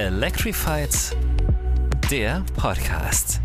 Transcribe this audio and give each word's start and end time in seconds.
Electrified, 0.00 1.14
der 2.10 2.42
Podcast. 2.56 3.38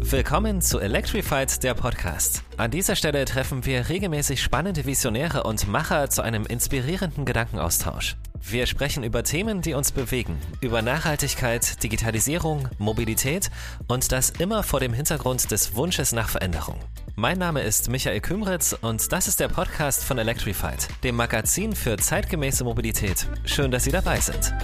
Willkommen 0.00 0.60
zu 0.60 0.78
Electrified, 0.78 1.62
der 1.62 1.72
Podcast. 1.72 2.42
An 2.58 2.70
dieser 2.70 2.94
Stelle 2.94 3.24
treffen 3.24 3.64
wir 3.64 3.88
regelmäßig 3.88 4.42
spannende 4.42 4.84
Visionäre 4.84 5.44
und 5.44 5.66
Macher 5.66 6.10
zu 6.10 6.20
einem 6.20 6.44
inspirierenden 6.44 7.24
Gedankenaustausch. 7.24 8.16
Wir 8.38 8.66
sprechen 8.66 9.02
über 9.02 9.24
Themen, 9.24 9.62
die 9.62 9.72
uns 9.72 9.90
bewegen, 9.90 10.38
über 10.60 10.82
Nachhaltigkeit, 10.82 11.82
Digitalisierung, 11.82 12.68
Mobilität 12.76 13.50
und 13.86 14.12
das 14.12 14.28
immer 14.28 14.62
vor 14.62 14.80
dem 14.80 14.92
Hintergrund 14.92 15.50
des 15.52 15.74
Wunsches 15.74 16.12
nach 16.12 16.28
Veränderung. 16.28 16.78
Mein 17.20 17.38
Name 17.38 17.62
ist 17.62 17.90
Michael 17.90 18.20
Kümritz 18.20 18.76
und 18.80 19.10
das 19.10 19.26
ist 19.26 19.40
der 19.40 19.48
Podcast 19.48 20.04
von 20.04 20.18
Electrified, 20.18 20.86
dem 21.02 21.16
Magazin 21.16 21.74
für 21.74 21.96
zeitgemäße 21.96 22.62
Mobilität. 22.62 23.26
Schön, 23.44 23.72
dass 23.72 23.82
Sie 23.82 23.90
dabei 23.90 24.20
sind. 24.20 24.54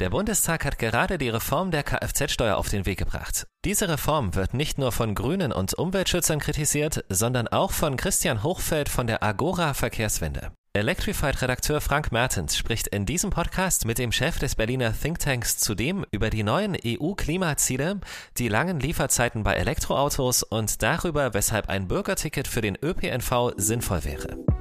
Der 0.00 0.08
Bundestag 0.08 0.64
hat 0.64 0.78
gerade 0.78 1.18
die 1.18 1.28
Reform 1.28 1.70
der 1.70 1.82
Kfz-Steuer 1.82 2.56
auf 2.56 2.70
den 2.70 2.86
Weg 2.86 2.98
gebracht. 2.98 3.46
Diese 3.66 3.90
Reform 3.90 4.34
wird 4.34 4.54
nicht 4.54 4.78
nur 4.78 4.90
von 4.90 5.14
Grünen 5.14 5.52
und 5.52 5.74
Umweltschützern 5.74 6.38
kritisiert, 6.38 7.04
sondern 7.10 7.46
auch 7.46 7.72
von 7.72 7.98
Christian 7.98 8.42
Hochfeld 8.42 8.88
von 8.88 9.06
der 9.06 9.22
Agora 9.22 9.74
Verkehrswende. 9.74 10.50
Electrified-Redakteur 10.74 11.82
Frank 11.82 12.12
Mertens 12.12 12.56
spricht 12.56 12.86
in 12.86 13.04
diesem 13.04 13.28
Podcast 13.28 13.84
mit 13.84 13.98
dem 13.98 14.10
Chef 14.10 14.38
des 14.38 14.54
Berliner 14.54 14.94
Thinktanks 14.98 15.58
zudem 15.58 16.06
über 16.12 16.30
die 16.30 16.42
neuen 16.42 16.78
EU-Klimaziele, 16.82 18.00
die 18.38 18.48
langen 18.48 18.80
Lieferzeiten 18.80 19.42
bei 19.42 19.52
Elektroautos 19.52 20.42
und 20.42 20.82
darüber, 20.82 21.34
weshalb 21.34 21.68
ein 21.68 21.88
Bürgerticket 21.88 22.48
für 22.48 22.62
den 22.62 22.78
ÖPNV 22.82 23.52
sinnvoll 23.58 24.04
wäre. 24.04 24.51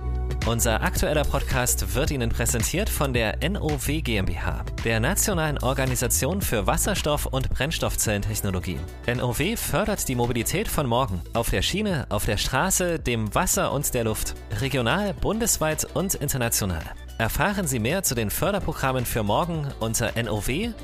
Unser 0.46 0.82
aktueller 0.82 1.24
Podcast 1.24 1.96
wird 1.96 2.12
Ihnen 2.12 2.30
präsentiert 2.30 2.90
von 2.90 3.14
der 3.14 3.38
NOW 3.48 3.86
GmbH, 4.02 4.66
der 4.84 5.00
Nationalen 5.00 5.58
Organisation 5.60 6.42
für 6.42 6.66
Wasserstoff- 6.68 7.28
und 7.28 7.50
Brennstoffzellentechnologie. 7.50 8.80
NOW 9.08 9.60
fördert 9.60 10.08
die 10.08 10.16
Mobilität 10.16 10.68
von 10.68 10.88
morgen 10.88 11.22
auf 11.34 11.50
der 11.50 11.62
Schiene, 11.62 12.06
auf 12.10 12.26
der 12.26 12.38
Straße, 12.38 13.00
dem 13.00 13.34
Wasser 13.36 13.72
und 13.72 13.94
der 13.94 14.04
Luft, 14.06 14.36
regional, 14.60 15.14
bundesweit 15.14 15.88
und 15.94 16.16
international. 16.16 16.84
Erfahren 17.18 17.68
Sie 17.68 17.80
mehr 17.80 18.02
zu 18.02 18.16
den 18.16 18.32
Förderprogrammen 18.32 19.06
für 19.06 19.22
morgen 19.22 19.68
unter 19.80 20.12
now-gmbh.de. 20.22 20.82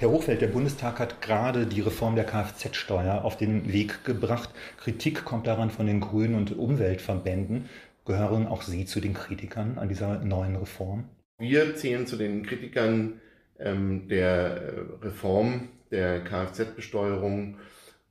Herr 0.00 0.10
Hochfeld, 0.10 0.40
der 0.40 0.46
Bundestag 0.46 1.00
hat 1.00 1.20
gerade 1.20 1.66
die 1.66 1.80
Reform 1.80 2.14
der 2.14 2.24
Kfz-Steuer 2.24 3.24
auf 3.24 3.36
den 3.36 3.72
Weg 3.72 4.04
gebracht. 4.04 4.50
Kritik 4.76 5.24
kommt 5.24 5.48
daran 5.48 5.72
von 5.72 5.88
den 5.88 5.98
Grünen 5.98 6.36
und 6.36 6.56
Umweltverbänden. 6.56 7.68
Gehören 8.04 8.46
auch 8.46 8.62
Sie 8.62 8.86
zu 8.86 9.00
den 9.00 9.12
Kritikern 9.12 9.76
an 9.76 9.88
dieser 9.88 10.20
neuen 10.20 10.54
Reform? 10.54 11.08
Wir 11.38 11.74
zählen 11.74 12.06
zu 12.06 12.16
den 12.16 12.44
Kritikern 12.44 13.14
ähm, 13.58 14.06
der 14.06 14.28
äh, 14.28 15.04
Reform 15.04 15.68
der 15.90 16.22
Kfz-Besteuerung, 16.22 17.56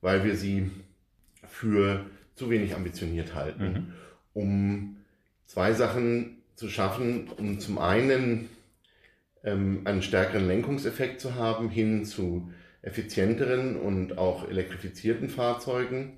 weil 0.01 0.25
wir 0.25 0.35
sie 0.35 0.69
für 1.47 2.05
zu 2.35 2.49
wenig 2.49 2.75
ambitioniert 2.75 3.33
halten, 3.33 3.63
mhm. 3.63 3.93
um 4.33 4.97
zwei 5.45 5.71
Sachen 5.71 6.39
zu 6.55 6.67
schaffen, 6.67 7.29
um 7.37 7.61
zum 7.61 7.77
einen 7.77 8.49
ähm, 9.47 9.81
einen 9.85 10.01
stärkeren 10.01 10.47
Lenkungseffekt 10.47 11.21
zu 11.21 11.35
haben 11.35 11.69
hin 11.69 12.05
zu 12.05 12.51
effizienteren 12.81 13.77
und 13.77 14.17
auch 14.17 14.47
elektrifizierten 14.49 15.29
Fahrzeugen. 15.29 16.17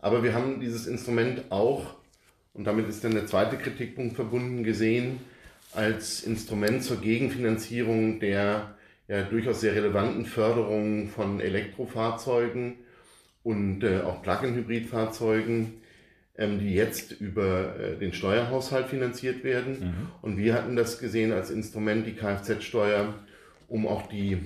Aber 0.00 0.22
wir 0.22 0.34
haben 0.34 0.60
dieses 0.60 0.86
Instrument 0.86 1.50
auch, 1.50 1.94
und 2.54 2.64
damit 2.64 2.88
ist 2.88 3.04
dann 3.04 3.14
der 3.14 3.26
zweite 3.26 3.56
Kritikpunkt 3.56 4.16
verbunden, 4.16 4.64
gesehen 4.64 5.20
als 5.72 6.22
Instrument 6.22 6.82
zur 6.82 7.00
Gegenfinanzierung 7.00 8.20
der 8.20 8.74
ja, 9.08 9.22
durchaus 9.22 9.60
sehr 9.60 9.74
relevanten 9.74 10.24
Förderung 10.24 11.08
von 11.08 11.40
Elektrofahrzeugen 11.40 12.76
und 13.42 13.82
äh, 13.82 14.00
auch 14.00 14.22
Plug-in-Hybridfahrzeugen, 14.22 15.74
ähm, 16.36 16.58
die 16.58 16.74
jetzt 16.74 17.12
über 17.12 17.78
äh, 17.78 17.96
den 17.96 18.12
Steuerhaushalt 18.12 18.88
finanziert 18.88 19.44
werden. 19.44 19.80
Mhm. 19.80 20.08
Und 20.22 20.36
wir 20.36 20.54
hatten 20.54 20.76
das 20.76 20.98
gesehen 20.98 21.32
als 21.32 21.50
Instrument, 21.50 22.06
die 22.06 22.14
Kfz-Steuer, 22.14 23.14
um 23.68 23.86
auch 23.86 24.08
die, 24.08 24.38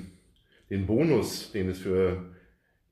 den 0.70 0.86
Bonus, 0.86 1.52
den 1.52 1.68
es 1.70 1.78
für 1.78 2.34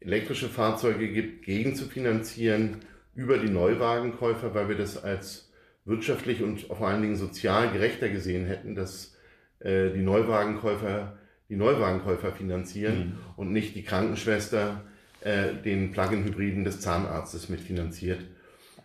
elektrische 0.00 0.48
Fahrzeuge 0.48 1.08
gibt, 1.08 1.44
gegen 1.44 1.74
zu 1.74 1.86
finanzieren 1.86 2.78
über 3.14 3.38
die 3.38 3.50
Neuwagenkäufer, 3.50 4.54
weil 4.54 4.68
wir 4.68 4.76
das 4.76 5.02
als 5.02 5.50
wirtschaftlich 5.84 6.42
und 6.42 6.62
vor 6.62 6.88
allen 6.88 7.02
Dingen 7.02 7.16
sozial 7.16 7.70
gerechter 7.72 8.08
gesehen 8.08 8.46
hätten, 8.46 8.74
dass 8.74 9.16
äh, 9.60 9.90
die 9.90 10.02
Neuwagenkäufer 10.02 11.16
die 11.48 11.56
Neuwagenkäufer 11.56 12.32
finanzieren 12.32 12.98
mhm. 12.98 13.14
und 13.36 13.52
nicht 13.52 13.76
die 13.76 13.82
Krankenschwester 13.82 14.82
äh, 15.20 15.54
den 15.54 15.92
Plug-in-Hybriden 15.92 16.64
des 16.64 16.80
Zahnarztes 16.80 17.48
mitfinanziert. 17.48 18.20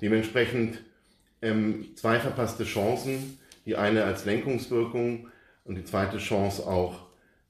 Dementsprechend 0.01 0.79
ähm, 1.41 1.95
zwei 1.95 2.19
verpasste 2.19 2.63
Chancen. 2.63 3.37
Die 3.65 3.75
eine 3.75 4.03
als 4.03 4.25
Lenkungswirkung 4.25 5.27
und 5.65 5.75
die 5.75 5.83
zweite 5.83 6.17
Chance 6.17 6.65
auch, 6.65 7.07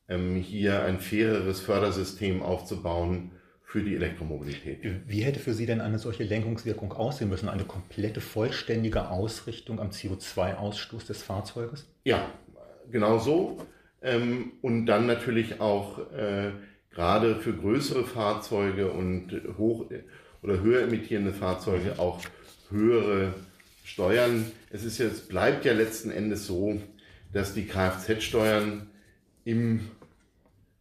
ähm, 0.10 0.36
hier 0.36 0.84
ein 0.84 1.00
faireres 1.00 1.62
Fördersystem 1.62 2.42
aufzubauen 2.42 3.32
für 3.64 3.82
die 3.82 3.96
Elektromobilität. 3.96 4.80
Wie 5.08 5.22
hätte 5.22 5.40
für 5.40 5.54
Sie 5.54 5.66
denn 5.66 5.80
eine 5.80 5.98
solche 5.98 6.24
Lenkungswirkung 6.24 6.92
aussehen 6.92 7.30
müssen? 7.30 7.48
Eine 7.48 7.64
komplette, 7.64 8.20
vollständige 8.20 9.10
Ausrichtung 9.10 9.80
am 9.80 9.92
CO2-Ausstoß 9.92 11.08
des 11.08 11.24
Fahrzeuges? 11.24 11.88
Ja, 12.04 12.30
genau 12.92 13.20
so. 13.20 13.66
Ähm, 14.02 14.52
und 14.62 14.88
dann 14.88 15.06
natürlich 15.06 15.62
auch 15.62 16.12
äh, 16.12 16.52
gerade 16.90 17.38
für 17.38 17.54
größere 17.54 18.04
Fahrzeuge 18.04 18.92
und 18.92 19.42
hoch 19.58 19.86
oder 20.44 20.60
höher 20.60 20.82
emittierende 20.82 21.32
Fahrzeuge 21.32 21.98
auch 21.98 22.20
höhere 22.72 23.34
Steuern. 23.84 24.46
Es 24.70 24.84
ist 24.84 24.98
jetzt, 24.98 25.30
bleibt 25.30 25.66
ja 25.66 25.74
letzten 25.74 26.12
Endes 26.12 26.48
so, 26.48 26.82
dass 27.34 27.54
die 27.54 27.66
Kfz-Steuern 27.66 28.88
im 29.44 29.82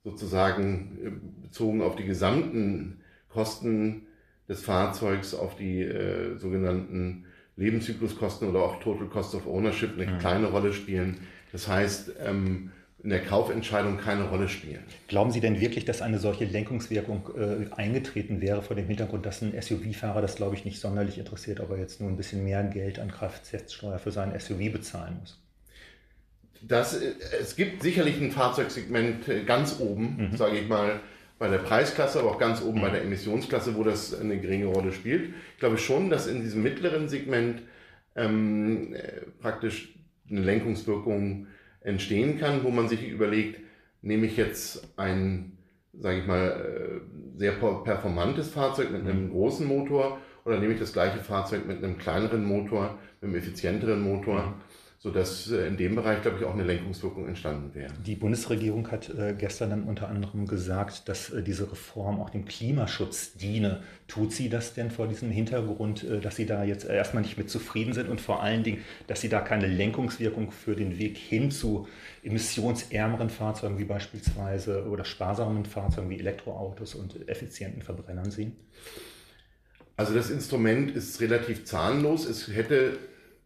sozusagen 0.05 1.21
bezogen 1.43 1.83
auf 1.83 1.97
die 1.97 2.05
gesamten 2.05 3.01
Kosten 3.29 4.07
des 4.49 4.63
Fahrzeugs, 4.63 5.35
auf 5.35 5.57
die 5.57 5.83
äh, 5.83 6.37
sogenannten 6.39 7.27
Lebenszykluskosten 7.57 8.49
oder 8.49 8.61
auch 8.61 8.81
Total 8.81 9.07
Cost 9.07 9.35
of 9.35 9.47
Ownership 9.47 9.93
eine 9.95 10.11
mhm. 10.11 10.19
kleine 10.19 10.47
Rolle 10.47 10.73
spielen. 10.73 11.19
Das 11.53 11.69
heißt, 11.69 12.13
ähm, 12.25 12.73
in 13.03 13.11
der 13.11 13.23
Kaufentscheidung 13.23 13.97
keine 13.97 14.25
Rolle 14.25 14.49
spielen. 14.49 14.83
Glauben 15.09 15.31
Sie 15.31 15.41
denn 15.41 15.61
wirklich, 15.61 15.85
dass 15.85 16.03
eine 16.03 16.19
solche 16.19 16.45
Lenkungswirkung 16.45 17.31
äh, 17.37 17.75
eingetreten 17.75 18.41
wäre 18.41 18.63
vor 18.63 18.77
dem 18.77 18.87
Hintergrund, 18.87 19.25
dass 19.25 19.41
ein 19.41 19.55
SUV-Fahrer 19.61 20.21
das, 20.21 20.37
glaube 20.37 20.55
ich, 20.55 20.65
nicht 20.65 20.81
sonderlich 20.81 21.19
interessiert, 21.19 21.61
ob 21.61 21.71
er 21.71 21.79
jetzt 21.79 22.01
nur 22.01 22.11
ein 22.11 22.17
bisschen 22.17 22.45
mehr 22.45 22.63
Geld 22.65 22.99
an 22.99 23.11
Kfz-Steuer 23.11 23.99
für 23.99 24.13
seinen 24.13 24.39
SUV 24.39 24.73
bezahlen 24.73 25.17
muss? 25.21 25.41
Das, 26.63 27.01
äh, 27.01 27.15
es 27.41 27.57
gibt 27.57 27.83
sicherlich 27.83 28.21
ein 28.21 28.33
Fahrzeugsegment 28.33 29.29
äh, 29.29 29.45
ganz 29.45 29.81
oben, 29.81 30.31
mhm. 30.31 30.37
sage 30.37 30.59
ich 30.59 30.69
mal, 30.69 31.01
bei 31.39 31.49
der 31.49 31.59
Preisklasse, 31.59 32.21
aber 32.21 32.33
auch 32.33 32.39
ganz 32.39 32.61
oben 32.61 32.79
mhm. 32.79 32.83
bei 32.83 32.91
der 32.91 33.03
Emissionsklasse, 33.03 33.77
wo 33.77 33.83
das 33.83 34.19
eine 34.19 34.39
geringe 34.39 34.67
Rolle 34.67 34.93
spielt. 34.93 35.33
Ich 35.55 35.59
glaube 35.59 35.79
schon, 35.79 36.11
dass 36.11 36.27
in 36.27 36.43
diesem 36.43 36.63
mittleren 36.63 37.09
Segment 37.09 37.63
ähm, 38.15 38.93
äh, 38.93 39.23
praktisch 39.41 39.95
eine 40.29 40.41
Lenkungswirkung 40.41 41.47
entstehen 41.81 42.39
kann, 42.39 42.65
wo 42.65 42.71
man 42.71 42.89
sich 42.89 43.09
überlegt, 43.09 43.61
nehme 44.03 44.27
ich 44.27 44.37
jetzt 44.37 44.99
ein, 44.99 45.59
sage 45.93 46.21
ich 46.21 46.27
mal, 46.27 47.01
äh, 47.07 47.39
sehr 47.39 47.53
performantes 47.53 48.51
Fahrzeug 48.51 48.91
mit 48.91 49.03
einem 49.03 49.27
mhm. 49.27 49.31
großen 49.31 49.67
Motor 49.67 50.19
oder 50.45 50.59
nehme 50.59 50.75
ich 50.75 50.81
das 50.81 50.93
gleiche 50.93 51.19
Fahrzeug 51.19 51.67
mit 51.67 51.79
einem 51.79 51.99
kleineren 51.99 52.45
Motor, 52.45 52.99
mit 53.21 53.29
einem 53.29 53.39
effizienteren 53.39 54.01
Motor. 54.01 54.55
Sodass 55.03 55.51
äh, 55.51 55.67
in 55.67 55.79
dem 55.79 55.95
Bereich, 55.95 56.21
glaube 56.21 56.37
ich, 56.39 56.45
auch 56.45 56.53
eine 56.53 56.63
Lenkungswirkung 56.63 57.27
entstanden 57.27 57.75
wäre. 57.75 57.91
Die 58.05 58.17
Bundesregierung 58.17 58.91
hat 58.91 59.09
äh, 59.09 59.35
gestern 59.37 59.71
dann 59.71 59.85
unter 59.85 60.11
anderem 60.11 60.47
gesagt, 60.47 61.09
dass 61.09 61.31
äh, 61.31 61.43
diese 61.43 61.73
Reform 61.73 62.21
auch 62.21 62.29
dem 62.29 62.45
Klimaschutz 62.45 63.33
diene. 63.33 63.83
Tut 64.09 64.33
sie 64.33 64.51
das 64.51 64.75
denn 64.75 64.91
vor 64.91 65.09
diesem 65.09 65.31
Hintergrund, 65.31 66.05
dass 66.23 66.37
Sie 66.37 66.45
da 66.45 66.65
jetzt 66.65 66.85
erstmal 66.85 67.23
nicht 67.23 67.39
mit 67.39 67.49
zufrieden 67.49 67.95
sind 67.95 68.09
und 68.09 68.21
vor 68.21 68.43
allen 68.43 68.63
Dingen, 68.63 68.85
dass 69.07 69.21
Sie 69.21 69.29
da 69.29 69.41
keine 69.41 69.69
Lenkungswirkung 69.69 70.51
für 70.51 70.75
den 70.75 70.99
Weg 70.99 71.17
hin 71.17 71.51
zu 71.51 71.87
emissionsärmeren 72.23 73.31
Fahrzeugen 73.31 73.79
wie 73.79 73.85
beispielsweise 73.85 74.87
oder 74.87 75.05
sparsamen 75.05 75.65
Fahrzeugen 75.65 76.11
wie 76.11 76.19
Elektroautos 76.19 76.97
und 76.97 77.29
effizienten 77.29 77.83
Verbrennern 77.83 78.31
sehen? 78.33 78.57
Also 79.97 80.13
das 80.13 80.29
Instrument 80.29 80.91
ist 80.91 81.21
relativ 81.21 81.65
zahnlos. 81.65 82.27
Es 82.27 82.49
hätte 82.49 82.99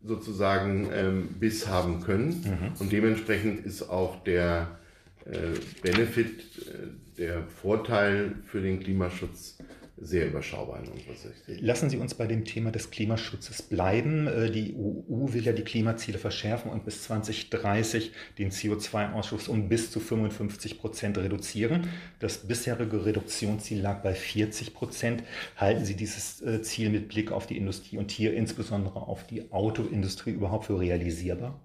sozusagen 0.04 0.88
ähm, 0.92 1.28
Biss 1.40 1.66
haben 1.68 2.00
können. 2.02 2.28
Mhm. 2.28 2.80
Und 2.80 2.92
dementsprechend 2.92 3.64
ist 3.64 3.82
auch 3.88 4.22
der 4.22 4.78
äh, 5.24 5.58
Benefit, 5.82 6.40
äh, 6.68 7.18
der 7.18 7.42
Vorteil 7.44 8.34
für 8.44 8.60
den 8.60 8.80
Klimaschutz 8.80 9.58
sehr 10.04 10.26
überschaubar 10.26 10.82
in 10.82 10.90
unserer 10.90 11.14
Sicht. 11.14 11.60
Lassen 11.60 11.90
Sie 11.90 11.96
uns 11.96 12.14
bei 12.14 12.26
dem 12.26 12.44
Thema 12.44 12.70
des 12.70 12.90
Klimaschutzes 12.90 13.62
bleiben. 13.62 14.26
Äh, 14.26 14.50
die 14.50 14.74
EU 14.74 15.32
will 15.32 15.42
ja 15.42 15.52
die 15.52 15.62
Klimaziele 15.62 16.18
verschärfen 16.18 16.70
und 16.70 16.84
bis 16.84 17.02
2030 17.04 18.12
den 18.38 18.50
CO2-Ausschuss 18.50 19.48
um 19.48 19.68
bis 19.68 19.90
zu 19.90 20.00
55 20.00 20.78
Prozent 20.78 21.18
reduzieren. 21.18 21.88
Das 22.20 22.46
bisherige 22.46 23.06
Reduktionsziel 23.06 23.80
lag 23.80 24.02
bei 24.02 24.14
40 24.14 24.74
Prozent. 24.74 25.24
Halten 25.56 25.84
Sie 25.84 25.96
dieses 25.96 26.42
äh, 26.42 26.62
Ziel 26.62 26.90
mit 26.90 27.08
Blick 27.08 27.32
auf 27.32 27.46
die 27.46 27.56
Industrie 27.56 27.96
und 27.96 28.10
hier 28.10 28.34
insbesondere 28.34 28.96
auf 28.96 29.26
die 29.26 29.50
Autoindustrie 29.52 30.32
überhaupt 30.32 30.66
für 30.66 30.78
realisierbar? 30.78 31.60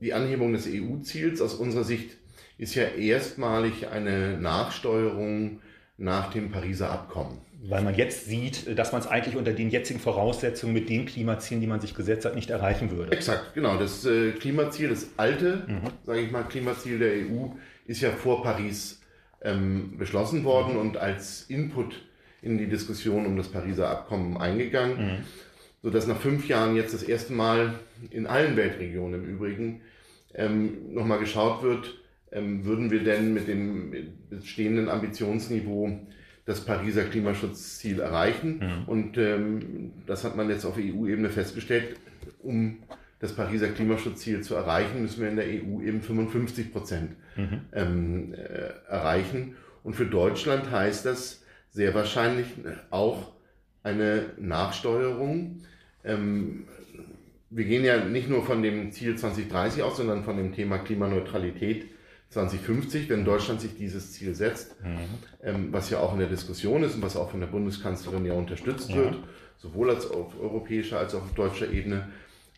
Die 0.00 0.12
Anhebung 0.12 0.52
des 0.52 0.66
EU-Ziels 0.66 1.40
aus 1.40 1.54
unserer 1.54 1.84
Sicht 1.84 2.18
ist 2.58 2.74
ja 2.74 2.84
erstmalig 2.84 3.88
eine 3.88 4.38
Nachsteuerung 4.38 5.60
nach 5.96 6.32
dem 6.32 6.50
Pariser 6.50 6.90
Abkommen. 6.90 7.38
Weil 7.66 7.82
man 7.82 7.94
jetzt 7.94 8.26
sieht, 8.26 8.78
dass 8.78 8.92
man 8.92 9.00
es 9.00 9.06
eigentlich 9.06 9.36
unter 9.36 9.52
den 9.52 9.70
jetzigen 9.70 9.98
Voraussetzungen 9.98 10.74
mit 10.74 10.90
den 10.90 11.06
Klimazielen, 11.06 11.62
die 11.62 11.66
man 11.66 11.80
sich 11.80 11.94
gesetzt 11.94 12.26
hat, 12.26 12.34
nicht 12.34 12.50
erreichen 12.50 12.90
würde. 12.90 13.12
Exakt, 13.12 13.54
genau. 13.54 13.78
Das 13.78 14.04
äh, 14.04 14.32
Klimaziel, 14.32 14.90
das 14.90 15.08
alte, 15.16 15.64
mhm. 15.66 15.90
sage 16.04 16.20
ich 16.20 16.30
mal, 16.30 16.42
Klimaziel 16.42 16.98
der 16.98 17.12
EU, 17.12 17.48
ist 17.86 18.02
ja 18.02 18.10
vor 18.10 18.42
Paris 18.42 19.00
ähm, 19.40 19.96
beschlossen 19.96 20.44
worden 20.44 20.74
mhm. 20.74 20.80
und 20.80 20.96
als 20.98 21.44
Input 21.48 22.02
in 22.42 22.58
die 22.58 22.68
Diskussion 22.68 23.24
um 23.24 23.36
das 23.38 23.48
Pariser 23.48 23.88
Abkommen 23.88 24.36
eingegangen, 24.36 24.98
mhm. 24.98 25.24
sodass 25.82 26.06
nach 26.06 26.20
fünf 26.20 26.46
Jahren 26.48 26.76
jetzt 26.76 26.92
das 26.92 27.02
erste 27.02 27.32
Mal 27.32 27.74
in 28.10 28.26
allen 28.26 28.56
Weltregionen 28.56 29.24
im 29.24 29.30
Übrigen 29.30 29.80
ähm, 30.34 30.92
nochmal 30.92 31.18
geschaut 31.18 31.62
wird, 31.62 31.94
würden 32.34 32.90
wir 32.90 33.04
denn 33.04 33.32
mit 33.32 33.48
dem 33.48 33.94
bestehenden 34.28 34.88
Ambitionsniveau 34.88 36.00
das 36.44 36.64
Pariser 36.64 37.04
Klimaschutzziel 37.04 38.00
erreichen. 38.00 38.58
Mhm. 38.58 38.88
Und 38.88 39.18
ähm, 39.18 39.92
das 40.06 40.24
hat 40.24 40.36
man 40.36 40.50
jetzt 40.50 40.64
auf 40.64 40.76
EU-Ebene 40.76 41.30
festgestellt. 41.30 41.96
Um 42.42 42.78
das 43.20 43.34
Pariser 43.34 43.68
Klimaschutzziel 43.68 44.42
zu 44.42 44.54
erreichen, 44.54 45.00
müssen 45.00 45.22
wir 45.22 45.30
in 45.30 45.36
der 45.36 45.46
EU 45.46 45.80
eben 45.80 46.02
55 46.02 46.72
Prozent 46.72 47.12
mhm. 47.36 47.60
ähm, 47.72 48.34
äh, 48.34 48.90
erreichen. 48.90 49.56
Und 49.82 49.94
für 49.94 50.06
Deutschland 50.06 50.70
heißt 50.70 51.06
das 51.06 51.42
sehr 51.70 51.94
wahrscheinlich 51.94 52.46
auch 52.90 53.32
eine 53.82 54.26
Nachsteuerung. 54.38 55.62
Ähm, 56.04 56.64
wir 57.48 57.64
gehen 57.64 57.84
ja 57.84 58.04
nicht 58.04 58.28
nur 58.28 58.44
von 58.44 58.62
dem 58.62 58.92
Ziel 58.92 59.16
2030 59.16 59.82
aus, 59.82 59.96
sondern 59.96 60.24
von 60.24 60.36
dem 60.36 60.52
Thema 60.52 60.78
Klimaneutralität 60.78 61.86
2050, 62.34 63.08
wenn 63.08 63.24
Deutschland 63.24 63.60
sich 63.60 63.76
dieses 63.76 64.12
Ziel 64.12 64.34
setzt, 64.34 64.82
mhm. 64.84 64.98
ähm, 65.42 65.68
was 65.70 65.90
ja 65.90 66.00
auch 66.00 66.12
in 66.12 66.18
der 66.18 66.28
Diskussion 66.28 66.82
ist 66.82 66.96
und 66.96 67.02
was 67.02 67.16
auch 67.16 67.30
von 67.30 67.40
der 67.40 67.46
Bundeskanzlerin 67.46 68.26
ja 68.26 68.34
unterstützt 68.34 68.90
ja. 68.90 68.96
wird, 68.96 69.18
sowohl 69.56 69.90
als 69.90 70.10
auf 70.10 70.38
europäischer 70.40 70.98
als 70.98 71.14
auch 71.14 71.22
auf 71.22 71.32
deutscher 71.34 71.70
Ebene, 71.70 72.08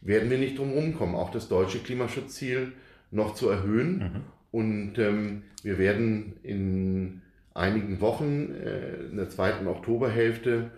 werden 0.00 0.30
wir 0.30 0.38
nicht 0.38 0.58
drum 0.58 0.72
rumkommen, 0.72 1.14
auch 1.14 1.30
das 1.30 1.48
deutsche 1.48 1.78
Klimaschutzziel 1.78 2.72
noch 3.10 3.34
zu 3.34 3.48
erhöhen. 3.48 3.98
Mhm. 3.98 4.24
Und 4.50 4.98
ähm, 4.98 5.42
wir 5.62 5.78
werden 5.78 6.34
in 6.42 7.22
einigen 7.54 8.00
Wochen, 8.00 8.54
äh, 8.54 9.04
in 9.10 9.16
der 9.16 9.28
zweiten 9.28 9.66
Oktoberhälfte, 9.66 10.70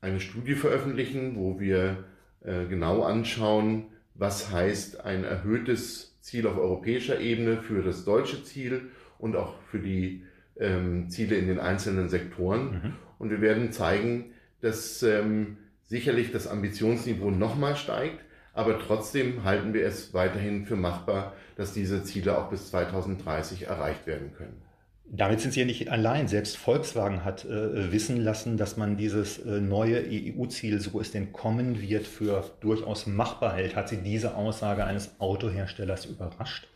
eine 0.00 0.20
Studie 0.20 0.54
veröffentlichen, 0.54 1.36
wo 1.36 1.60
wir 1.60 2.04
äh, 2.44 2.66
genau 2.66 3.02
anschauen, 3.02 3.84
was 4.14 4.50
heißt 4.50 5.04
ein 5.04 5.24
erhöhtes 5.24 6.11
Ziel 6.22 6.46
auf 6.46 6.56
europäischer 6.56 7.20
Ebene 7.20 7.58
für 7.58 7.82
das 7.82 8.04
deutsche 8.04 8.42
Ziel 8.44 8.90
und 9.18 9.36
auch 9.36 9.54
für 9.70 9.80
die 9.80 10.24
ähm, 10.58 11.10
Ziele 11.10 11.36
in 11.36 11.48
den 11.48 11.58
einzelnen 11.58 12.08
Sektoren. 12.08 12.64
Mhm. 12.70 12.92
Und 13.18 13.30
wir 13.30 13.40
werden 13.40 13.72
zeigen, 13.72 14.32
dass 14.60 15.02
ähm, 15.02 15.58
sicherlich 15.84 16.32
das 16.32 16.46
Ambitionsniveau 16.46 17.30
nochmal 17.30 17.76
steigt, 17.76 18.20
aber 18.54 18.78
trotzdem 18.78 19.44
halten 19.44 19.74
wir 19.74 19.84
es 19.84 20.14
weiterhin 20.14 20.64
für 20.64 20.76
machbar, 20.76 21.34
dass 21.56 21.72
diese 21.74 22.04
Ziele 22.04 22.38
auch 22.38 22.50
bis 22.50 22.70
2030 22.70 23.66
erreicht 23.66 24.06
werden 24.06 24.32
können. 24.36 24.62
Damit 25.04 25.40
sind 25.40 25.52
Sie 25.52 25.60
ja 25.60 25.66
nicht 25.66 25.90
allein. 25.90 26.26
Selbst 26.26 26.56
Volkswagen 26.56 27.24
hat 27.24 27.44
äh, 27.44 27.92
wissen 27.92 28.22
lassen, 28.22 28.56
dass 28.56 28.76
man 28.76 28.96
dieses 28.96 29.38
äh, 29.38 29.60
neue 29.60 30.02
EU-Ziel, 30.08 30.80
so 30.80 31.00
es 31.00 31.10
denn 31.10 31.32
kommen 31.32 31.82
wird, 31.82 32.06
für 32.06 32.50
durchaus 32.60 33.06
machbar 33.06 33.54
hält. 33.54 33.76
Hat 33.76 33.88
Sie 33.88 33.98
diese 33.98 34.34
Aussage 34.36 34.84
eines 34.84 35.20
Autoherstellers 35.20 36.06
überrascht? 36.06 36.66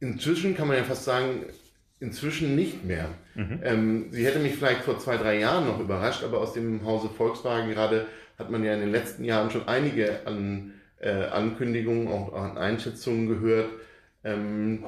Inzwischen 0.00 0.56
kann 0.56 0.68
man 0.68 0.78
ja 0.78 0.84
fast 0.84 1.04
sagen, 1.04 1.44
inzwischen 2.02 2.56
nicht 2.56 2.84
mehr. 2.84 3.08
Mhm. 3.34 3.60
Ähm, 3.62 4.06
sie 4.10 4.26
hätte 4.26 4.40
mich 4.40 4.56
vielleicht 4.56 4.82
vor 4.82 4.98
zwei, 4.98 5.16
drei 5.16 5.38
Jahren 5.38 5.66
noch 5.66 5.78
überrascht, 5.78 6.24
aber 6.24 6.40
aus 6.40 6.52
dem 6.52 6.84
Hause 6.84 7.08
Volkswagen 7.08 7.70
gerade 7.70 8.06
hat 8.38 8.50
man 8.50 8.64
ja 8.64 8.74
in 8.74 8.80
den 8.80 8.90
letzten 8.90 9.24
Jahren 9.24 9.50
schon 9.50 9.68
einige 9.68 10.26
an, 10.26 10.72
äh, 10.98 11.26
Ankündigungen, 11.26 12.08
auch 12.08 12.32
an 12.32 12.58
Einschätzungen 12.58 13.28
gehört. 13.28 13.68
Ähm, 14.24 14.84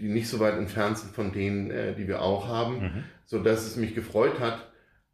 die 0.00 0.08
nicht 0.08 0.28
so 0.28 0.40
weit 0.40 0.54
entfernt 0.54 0.98
sind 0.98 1.14
von 1.14 1.32
denen, 1.32 1.70
äh, 1.70 1.94
die 1.94 2.08
wir 2.08 2.22
auch 2.22 2.48
haben, 2.48 2.80
mhm. 2.80 3.04
so 3.26 3.42
dass 3.42 3.66
es 3.66 3.76
mich 3.76 3.94
gefreut 3.94 4.40
hat, 4.40 4.66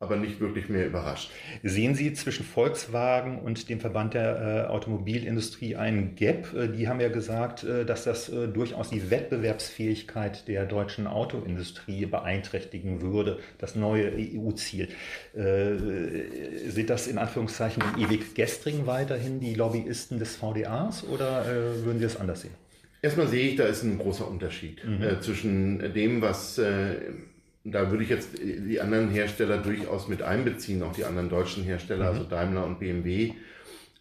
aber 0.02 0.16
nicht 0.16 0.40
wirklich 0.40 0.70
mehr 0.70 0.86
überrascht. 0.86 1.30
Sehen 1.62 1.94
Sie 1.94 2.14
zwischen 2.14 2.42
Volkswagen 2.42 3.38
und 3.38 3.68
dem 3.68 3.80
Verband 3.80 4.14
der 4.14 4.66
äh, 4.66 4.70
Automobilindustrie 4.70 5.76
einen 5.76 6.16
Gap? 6.16 6.54
Äh, 6.54 6.68
die 6.68 6.88
haben 6.88 7.00
ja 7.00 7.10
gesagt, 7.10 7.64
äh, 7.64 7.84
dass 7.84 8.04
das 8.04 8.30
äh, 8.30 8.48
durchaus 8.48 8.88
die 8.88 9.10
Wettbewerbsfähigkeit 9.10 10.48
der 10.48 10.64
deutschen 10.64 11.06
Autoindustrie 11.06 12.06
beeinträchtigen 12.06 13.02
würde, 13.02 13.40
das 13.58 13.76
neue 13.76 14.10
EU-Ziel. 14.16 14.88
Äh, 15.34 15.76
sind 16.70 16.88
das 16.88 17.06
in 17.06 17.18
Anführungszeichen 17.18 17.82
ewig 17.98 18.34
gestrigen 18.34 18.86
weiterhin 18.86 19.38
die 19.38 19.52
Lobbyisten 19.52 20.18
des 20.18 20.34
VDAs 20.34 21.04
oder 21.04 21.44
äh, 21.44 21.84
würden 21.84 21.98
Sie 21.98 22.06
es 22.06 22.16
anders 22.16 22.40
sehen? 22.40 22.54
Erstmal 23.02 23.28
sehe 23.28 23.48
ich, 23.48 23.56
da 23.56 23.64
ist 23.64 23.82
ein 23.82 23.98
großer 23.98 24.28
Unterschied 24.28 24.84
mhm. 24.84 25.02
äh, 25.02 25.20
zwischen 25.20 25.94
dem, 25.94 26.20
was, 26.20 26.58
äh, 26.58 26.96
da 27.64 27.90
würde 27.90 28.04
ich 28.04 28.10
jetzt 28.10 28.38
die 28.38 28.80
anderen 28.80 29.10
Hersteller 29.10 29.58
durchaus 29.58 30.08
mit 30.08 30.22
einbeziehen, 30.22 30.82
auch 30.82 30.92
die 30.92 31.04
anderen 31.04 31.28
deutschen 31.28 31.64
Hersteller, 31.64 32.12
mhm. 32.12 32.18
also 32.18 32.24
Daimler 32.24 32.66
und 32.66 32.78
BMW, 32.78 33.32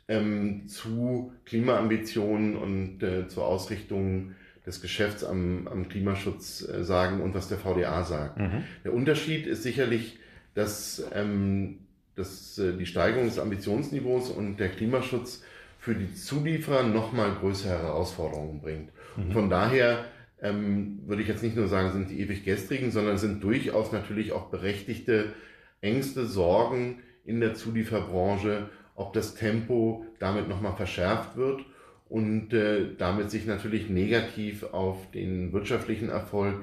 ähm, 0.10 0.68
zu 0.68 1.34
Klimaambitionen 1.46 2.58
und 2.58 3.04
äh, 3.04 3.28
zur 3.28 3.46
Ausrichtung 3.46 4.36
des 4.66 4.82
Geschäfts 4.82 5.24
am, 5.24 5.68
am 5.68 5.88
Klimaschutz 5.88 6.68
äh, 6.68 6.84
sagen 6.84 7.22
und 7.22 7.34
was 7.34 7.48
der 7.48 7.58
VDA 7.58 8.04
sagt. 8.04 8.38
Mhm. 8.38 8.64
Der 8.84 8.94
Unterschied 8.94 9.48
ist 9.48 9.64
sicherlich, 9.64 10.20
dass, 10.56 11.04
ähm, 11.14 11.80
dass 12.16 12.58
äh, 12.58 12.74
die 12.78 12.86
Steigerung 12.86 13.26
des 13.26 13.40
Ambitionsniveaus 13.40 14.30
und 14.30 14.58
der 14.58 14.70
Klimaschutz 14.70 15.44
für 15.80 15.96
die 15.96 16.14
Zulieferer 16.14 16.84
nochmal 16.84 17.32
größere 17.40 17.82
Herausforderungen 17.82 18.60
bringt. 18.62 18.92
Mhm. 19.28 19.32
Von 19.32 19.50
daher 19.50 20.06
ähm, 20.42 21.00
würde 21.06 21.22
ich 21.22 21.28
jetzt 21.28 21.44
nicht 21.44 21.56
nur 21.56 21.68
sagen, 21.68 21.92
sind 21.92 22.10
die 22.10 22.20
ewig 22.22 22.44
gestrigen, 22.44 22.92
sondern 22.92 23.18
sind 23.18 23.44
durchaus 23.44 23.92
natürlich 23.92 24.32
auch 24.32 24.50
berechtigte 24.50 25.34
Ängste, 25.82 26.26
Sorgen 26.26 27.00
in 27.26 27.40
der 27.40 27.56
Zulieferbranche, 27.56 28.70
ob 28.96 29.14
das 29.14 29.36
Tempo 29.36 30.06
damit 30.20 30.48
nochmal 30.48 30.76
verschärft 30.76 31.38
wird 31.38 31.62
und 32.10 32.54
äh, 32.54 32.96
damit 32.98 33.32
sich 33.32 33.46
natürlich 33.46 33.90
negativ 33.90 34.64
auf 34.64 35.12
den 35.12 35.54
wirtschaftlichen 35.54 36.10
Erfolg, 36.10 36.56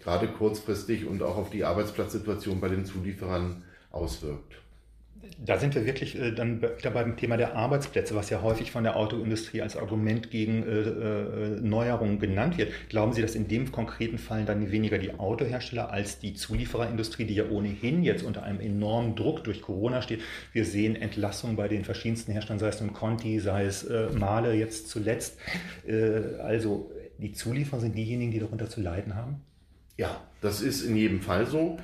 gerade 0.00 0.28
kurzfristig 0.28 1.06
und 1.06 1.22
auch 1.22 1.36
auf 1.36 1.50
die 1.50 1.64
Arbeitsplatzsituation 1.64 2.60
bei 2.60 2.68
den 2.68 2.84
Zulieferern 2.84 3.64
auswirkt 3.90 4.63
da 5.38 5.58
sind 5.58 5.74
wir 5.74 5.86
wirklich 5.86 6.18
äh, 6.18 6.32
dann 6.32 6.62
wieder 6.62 6.90
beim 6.90 7.16
Thema 7.16 7.36
der 7.36 7.54
Arbeitsplätze, 7.56 8.14
was 8.14 8.30
ja 8.30 8.42
häufig 8.42 8.70
von 8.70 8.84
der 8.84 8.96
Autoindustrie 8.96 9.62
als 9.62 9.76
Argument 9.76 10.30
gegen 10.30 10.62
äh, 10.62 10.80
äh, 10.80 11.60
Neuerungen 11.60 12.18
genannt 12.18 12.58
wird. 12.58 12.72
Glauben 12.88 13.12
Sie, 13.12 13.22
dass 13.22 13.34
in 13.34 13.48
dem 13.48 13.72
konkreten 13.72 14.18
Fall 14.18 14.44
dann 14.44 14.70
weniger 14.70 14.98
die 14.98 15.18
Autohersteller 15.18 15.90
als 15.90 16.18
die 16.18 16.34
Zuliefererindustrie, 16.34 17.24
die 17.24 17.34
ja 17.34 17.48
ohnehin 17.48 18.02
jetzt 18.02 18.22
unter 18.22 18.42
einem 18.42 18.60
enormen 18.60 19.14
Druck 19.16 19.44
durch 19.44 19.62
Corona 19.62 20.02
steht? 20.02 20.20
Wir 20.52 20.64
sehen 20.64 20.96
Entlassungen 20.96 21.56
bei 21.56 21.68
den 21.68 21.84
verschiedensten 21.84 22.32
Herstellern, 22.32 22.58
sei 22.60 22.68
es 22.68 22.80
nun 22.80 22.92
Conti, 22.92 23.40
sei 23.40 23.64
es 23.64 23.84
äh, 23.84 24.08
Male 24.16 24.54
jetzt 24.54 24.88
zuletzt. 24.88 25.38
Äh, 25.86 26.40
also 26.40 26.90
die 27.18 27.32
Zulieferer 27.32 27.80
sind 27.80 27.96
diejenigen, 27.96 28.32
die 28.32 28.40
darunter 28.40 28.68
zu 28.68 28.80
leiden 28.80 29.14
haben? 29.14 29.42
Ja, 29.96 30.20
das 30.40 30.60
ist 30.60 30.82
in 30.82 30.96
jedem 30.96 31.20
Fall 31.20 31.46
so. 31.46 31.78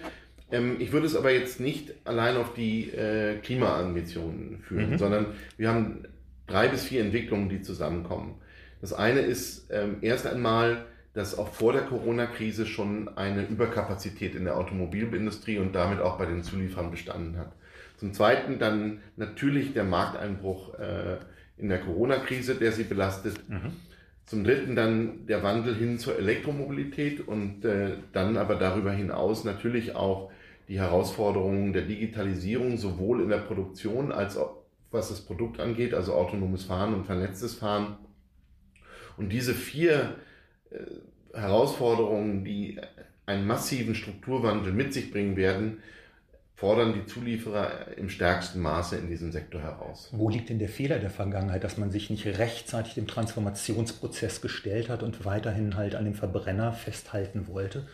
Ähm, 0.53 0.77
ich 0.79 0.93
würde 0.93 1.07
es 1.07 1.17
aber 1.17 1.31
jetzt 1.31 1.61
nicht 1.61 1.95
allein 2.05 2.37
auf 2.37 2.55
die 2.55 2.91
äh, 2.91 3.37
Klimaambitionen 3.39 4.61
führen, 4.61 4.91
mhm. 4.91 4.99
sondern 4.99 5.27
wir 5.57 5.69
haben 5.69 6.05
drei 6.47 6.69
bis 6.69 6.85
vier 6.85 7.03
Entwicklungen, 7.03 7.49
die 7.49 7.63
zusammenkommen. 7.63 8.35
Das 8.81 8.93
eine 8.93 9.21
ist 9.21 9.71
ähm, 9.71 9.99
erst 10.01 10.27
einmal, 10.27 10.87
dass 11.13 11.37
auch 11.37 11.49
vor 11.49 11.73
der 11.73 11.83
Corona-Krise 11.83 12.67
schon 12.67 13.09
eine 13.17 13.47
Überkapazität 13.47 14.35
in 14.35 14.45
der 14.45 14.57
Automobilindustrie 14.57 15.59
und 15.59 15.75
damit 15.75 16.01
auch 16.01 16.19
bei 16.19 16.27
den 16.27 16.43
Zulieferern 16.43 16.91
bestanden 16.91 17.37
hat. 17.37 17.53
Zum 17.97 18.15
Zweiten 18.15 18.59
dann 18.59 19.01
natürlich 19.17 19.75
der 19.75 19.85
Markteinbruch 19.85 20.79
äh, 20.79 21.19
in 21.59 21.69
der 21.69 21.81
Corona-Krise, 21.81 22.55
der 22.55 22.73
sie 22.73 22.85
belastet. 22.85 23.37
Mhm. 23.49 23.73
Zum 24.25 24.45
Dritten 24.45 24.77
dann 24.77 25.27
der 25.27 25.43
Wandel 25.43 25.75
hin 25.75 25.99
zur 25.99 26.17
Elektromobilität 26.17 27.27
und 27.27 27.65
äh, 27.65 27.95
dann 28.13 28.37
aber 28.37 28.55
darüber 28.55 28.93
hinaus 28.93 29.45
natürlich 29.45 29.97
auch 29.97 30.31
die 30.71 30.79
Herausforderungen 30.79 31.73
der 31.73 31.83
Digitalisierung, 31.83 32.79
sowohl 32.79 33.23
in 33.23 33.29
der 33.29 33.39
Produktion 33.39 34.13
als 34.13 34.37
auch 34.37 34.61
was 34.93 35.09
das 35.09 35.21
Produkt 35.21 35.59
angeht, 35.59 35.95
also 35.95 36.15
autonomes 36.15 36.65
Fahren 36.65 36.95
und 36.95 37.05
vernetztes 37.05 37.55
Fahren. 37.55 37.97
Und 39.17 39.31
diese 39.31 39.53
vier 39.53 40.15
äh, 40.71 40.79
Herausforderungen, 41.37 42.45
die 42.45 42.81
einen 43.27 43.49
massiven 43.49 43.97
Strukturwandel 43.97 44.73
mit 44.73 44.95
sich 44.95 45.11
bringen 45.11 45.37
werden, 45.37 45.83
fordern 46.55 46.93
die 46.95 47.05
Zulieferer 47.05 47.97
im 47.97 48.09
stärksten 48.09 48.61
Maße 48.61 48.97
in 48.97 49.09
diesem 49.09 49.33
Sektor 49.33 49.63
heraus. 49.63 50.09
Wo 50.13 50.29
liegt 50.29 50.51
denn 50.51 50.61
der 50.61 50.69
Fehler 50.69 51.01
der 51.01 51.11
Vergangenheit, 51.11 51.65
dass 51.65 51.79
man 51.79 51.91
sich 51.91 52.11
nicht 52.11 52.27
rechtzeitig 52.27 52.95
dem 52.95 53.09
Transformationsprozess 53.09 54.41
gestellt 54.41 54.89
hat 54.89 55.03
und 55.03 55.25
weiterhin 55.25 55.75
halt 55.75 55.97
an 55.97 56.05
dem 56.05 56.15
Verbrenner 56.15 56.73
festhalten 56.73 57.49
wollte, 57.49 57.89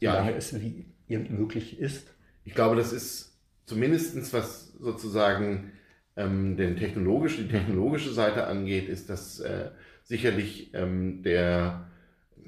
solange 0.00 0.30
ja, 0.30 0.36
es 0.36 0.58
wie 0.58 0.86
irgend 1.08 1.30
möglich 1.30 1.78
ist? 1.78 2.06
Ich 2.44 2.54
glaube, 2.54 2.76
das 2.76 2.92
ist 2.92 3.36
zumindest 3.66 4.32
was 4.32 4.72
sozusagen 4.78 5.72
ähm, 6.16 6.56
den 6.56 6.76
technologisch, 6.76 7.36
die 7.36 7.48
technologische 7.48 8.12
Seite 8.12 8.46
angeht, 8.46 8.88
ist 8.88 9.08
das 9.08 9.40
äh, 9.40 9.70
sicherlich 10.02 10.72
ähm, 10.74 11.22
der 11.22 11.88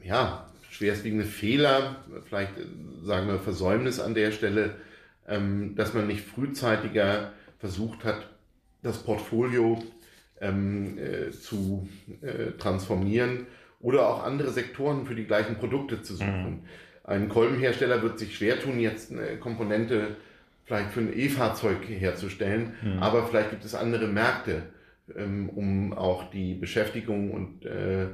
ja, 0.03 0.47
schwerstwiegende 0.71 1.25
Fehler, 1.25 1.97
vielleicht 2.27 2.59
äh, 2.59 2.67
sagen 3.03 3.29
wir 3.29 3.39
Versäumnis 3.39 4.01
an 4.01 4.15
der 4.15 4.33
Stelle, 4.33 4.77
ähm, 5.27 5.75
dass 5.77 5.95
man 5.95 6.07
nicht 6.07 6.23
frühzeitiger 6.23 7.33
versucht 7.59 8.05
hat, 8.05 8.29
das 8.83 8.99
Portfolio 8.99 9.83
ähm, 10.41 10.99
äh, 10.99 11.31
zu 11.31 11.89
äh, 12.21 12.53
transformieren 12.59 13.47
oder 13.81 14.09
auch 14.09 14.25
andere 14.25 14.51
Sektoren 14.51 15.07
für 15.07 15.15
die 15.15 15.25
gleichen 15.25 15.57
Produkte 15.57 16.03
zu 16.03 16.17
suchen. 16.17 16.51
Mhm. 16.51 16.63
Ein 17.05 17.29
Kolbenhersteller 17.29 18.03
wird 18.03 18.19
sich 18.19 18.37
schwer 18.37 18.59
tun, 18.59 18.81
jetzt 18.81 19.13
eine 19.13 19.37
Komponente 19.37 20.17
vielleicht 20.65 20.91
für 20.91 21.01
ein 21.01 21.17
E-Fahrzeug 21.17 21.87
herzustellen, 21.87 22.73
mhm. 22.83 22.99
aber 23.03 23.27
vielleicht 23.27 23.51
gibt 23.51 23.65
es 23.65 23.75
andere 23.75 24.09
Märkte, 24.09 24.63
ähm, 25.15 25.51
um 25.51 25.93
auch 25.93 26.31
die 26.31 26.55
Beschäftigung 26.55 27.31
und 27.31 27.67
äh, 27.67 28.07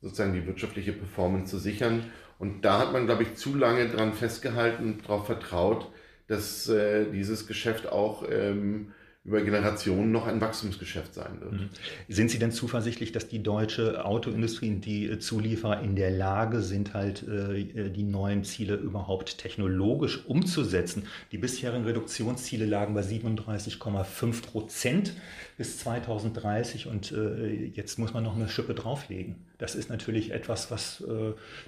sozusagen 0.00 0.32
die 0.32 0.46
wirtschaftliche 0.46 0.92
Performance 0.92 1.50
zu 1.50 1.58
sichern. 1.58 2.04
Und 2.38 2.64
da 2.64 2.78
hat 2.78 2.92
man, 2.92 3.06
glaube 3.06 3.24
ich, 3.24 3.34
zu 3.34 3.54
lange 3.54 3.88
dran 3.88 4.14
festgehalten 4.14 4.84
und 4.84 5.04
darauf 5.04 5.26
vertraut, 5.26 5.90
dass 6.28 6.68
äh, 6.68 7.06
dieses 7.10 7.46
Geschäft 7.46 7.90
auch 7.90 8.24
ähm, 8.30 8.92
über 9.28 9.42
Generationen 9.42 10.10
noch 10.10 10.26
ein 10.26 10.40
Wachstumsgeschäft 10.40 11.12
sein 11.12 11.38
wird. 11.40 11.52
Mhm. 11.52 11.68
Sind 12.08 12.30
Sie 12.30 12.38
denn 12.38 12.50
zuversichtlich, 12.50 13.12
dass 13.12 13.28
die 13.28 13.42
deutsche 13.42 14.06
Autoindustrie 14.06 14.70
und 14.70 14.86
die 14.86 15.04
äh, 15.04 15.18
Zulieferer 15.18 15.82
in 15.82 15.96
der 15.96 16.10
Lage 16.10 16.62
sind, 16.62 16.94
halt 16.94 17.28
äh, 17.28 17.90
die 17.90 18.04
neuen 18.04 18.42
Ziele 18.44 18.76
überhaupt 18.76 19.36
technologisch 19.36 20.24
umzusetzen? 20.26 21.04
Die 21.30 21.36
bisherigen 21.36 21.84
Reduktionsziele 21.84 22.64
lagen 22.64 22.94
bei 22.94 23.02
37,5 23.02 24.42
Prozent 24.42 25.12
bis 25.58 25.76
2030 25.76 26.86
und 26.86 27.12
äh, 27.12 27.66
jetzt 27.66 27.98
muss 27.98 28.14
man 28.14 28.24
noch 28.24 28.34
eine 28.34 28.48
Schippe 28.48 28.72
drauflegen. 28.72 29.36
Das 29.58 29.74
ist 29.74 29.90
natürlich 29.90 30.30
etwas, 30.30 30.70
was 30.70 31.04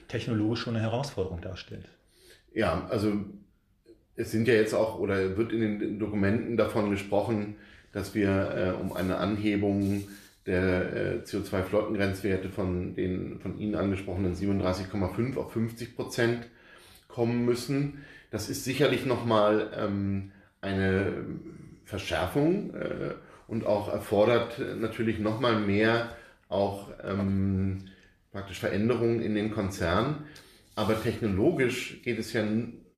technologisch 0.07 0.61
schon 0.61 0.77
eine 0.77 0.85
Herausforderung 0.85 1.41
darstellt. 1.41 1.89
Ja, 2.55 2.87
also 2.89 3.25
es 4.17 4.31
sind 4.31 4.49
ja 4.49 4.55
jetzt 4.55 4.75
auch 4.75 4.99
oder 4.99 5.37
wird 5.37 5.53
in 5.53 5.79
den 5.79 5.99
Dokumenten 5.99 6.57
davon 6.57 6.91
gesprochen, 6.91 7.57
dass 7.93 8.15
wir 8.15 8.75
äh, 8.79 8.81
um 8.81 8.93
eine 8.93 9.17
Anhebung 9.17 10.05
der 10.47 10.93
äh, 10.95 11.19
CO2-Flottengrenzwerte 11.25 12.49
von 12.49 12.95
den 12.95 13.39
von 13.41 13.59
Ihnen 13.59 13.75
angesprochenen 13.75 14.35
37,5 14.35 15.37
auf 15.37 15.53
50 15.53 15.97
Prozent 15.97 16.49
kommen 17.09 17.45
müssen. 17.45 18.05
Das 18.31 18.49
ist 18.49 18.65
sicherlich 18.65 19.07
nochmal 19.07 19.71
ähm, 19.77 20.33
eine 20.61 21.13
Verschärfung 21.85 22.75
äh, 22.75 23.15
und 23.49 23.67
auch 23.67 23.93
erfordert 23.93 24.61
natürlich 24.79 25.19
nochmal 25.19 25.61
mehr 25.61 26.11
auch 26.49 26.89
ähm, 27.05 27.85
praktisch 28.33 28.61
Veränderungen 28.61 29.21
in 29.21 29.35
den 29.35 29.51
Konzernen. 29.51 30.25
Aber 30.77 31.01
technologisch 31.03 32.01
geht 32.03 32.19
es 32.19 32.33
ja 32.33 32.45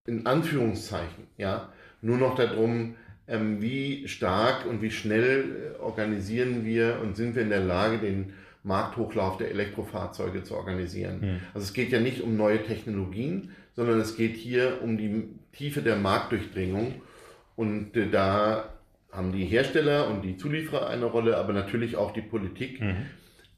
in 0.06 0.26
Anführungszeichen, 0.26 1.26
ja, 1.36 1.72
nur 2.00 2.18
noch 2.18 2.34
darum, 2.34 2.96
ähm, 3.28 3.62
wie 3.62 4.08
stark 4.08 4.66
und 4.66 4.82
wie 4.82 4.90
schnell 4.90 5.74
äh, 5.76 5.80
organisieren 5.80 6.64
wir 6.64 6.98
und 7.02 7.16
sind 7.16 7.34
wir 7.34 7.42
in 7.42 7.50
der 7.50 7.60
Lage, 7.60 7.98
den 7.98 8.32
Markthochlauf 8.64 9.38
der 9.38 9.50
Elektrofahrzeuge 9.50 10.42
zu 10.42 10.56
organisieren. 10.56 11.20
Mhm. 11.20 11.40
Also 11.54 11.64
es 11.64 11.72
geht 11.72 11.90
ja 11.90 12.00
nicht 12.00 12.20
um 12.20 12.36
neue 12.36 12.62
Technologien, 12.62 13.50
sondern 13.74 14.00
es 14.00 14.16
geht 14.16 14.36
hier 14.36 14.80
um 14.82 14.98
die 14.98 15.28
Tiefe 15.52 15.82
der 15.82 15.96
Marktdurchdringung. 15.96 16.94
Und 17.56 17.96
äh, 17.96 18.08
da 18.10 18.72
haben 19.10 19.32
die 19.32 19.44
Hersteller 19.44 20.08
und 20.08 20.22
die 20.22 20.36
Zulieferer 20.36 20.88
eine 20.88 21.04
Rolle, 21.04 21.36
aber 21.36 21.52
natürlich 21.52 21.96
auch 21.96 22.12
die 22.12 22.22
Politik. 22.22 22.80
Mhm. 22.80 22.96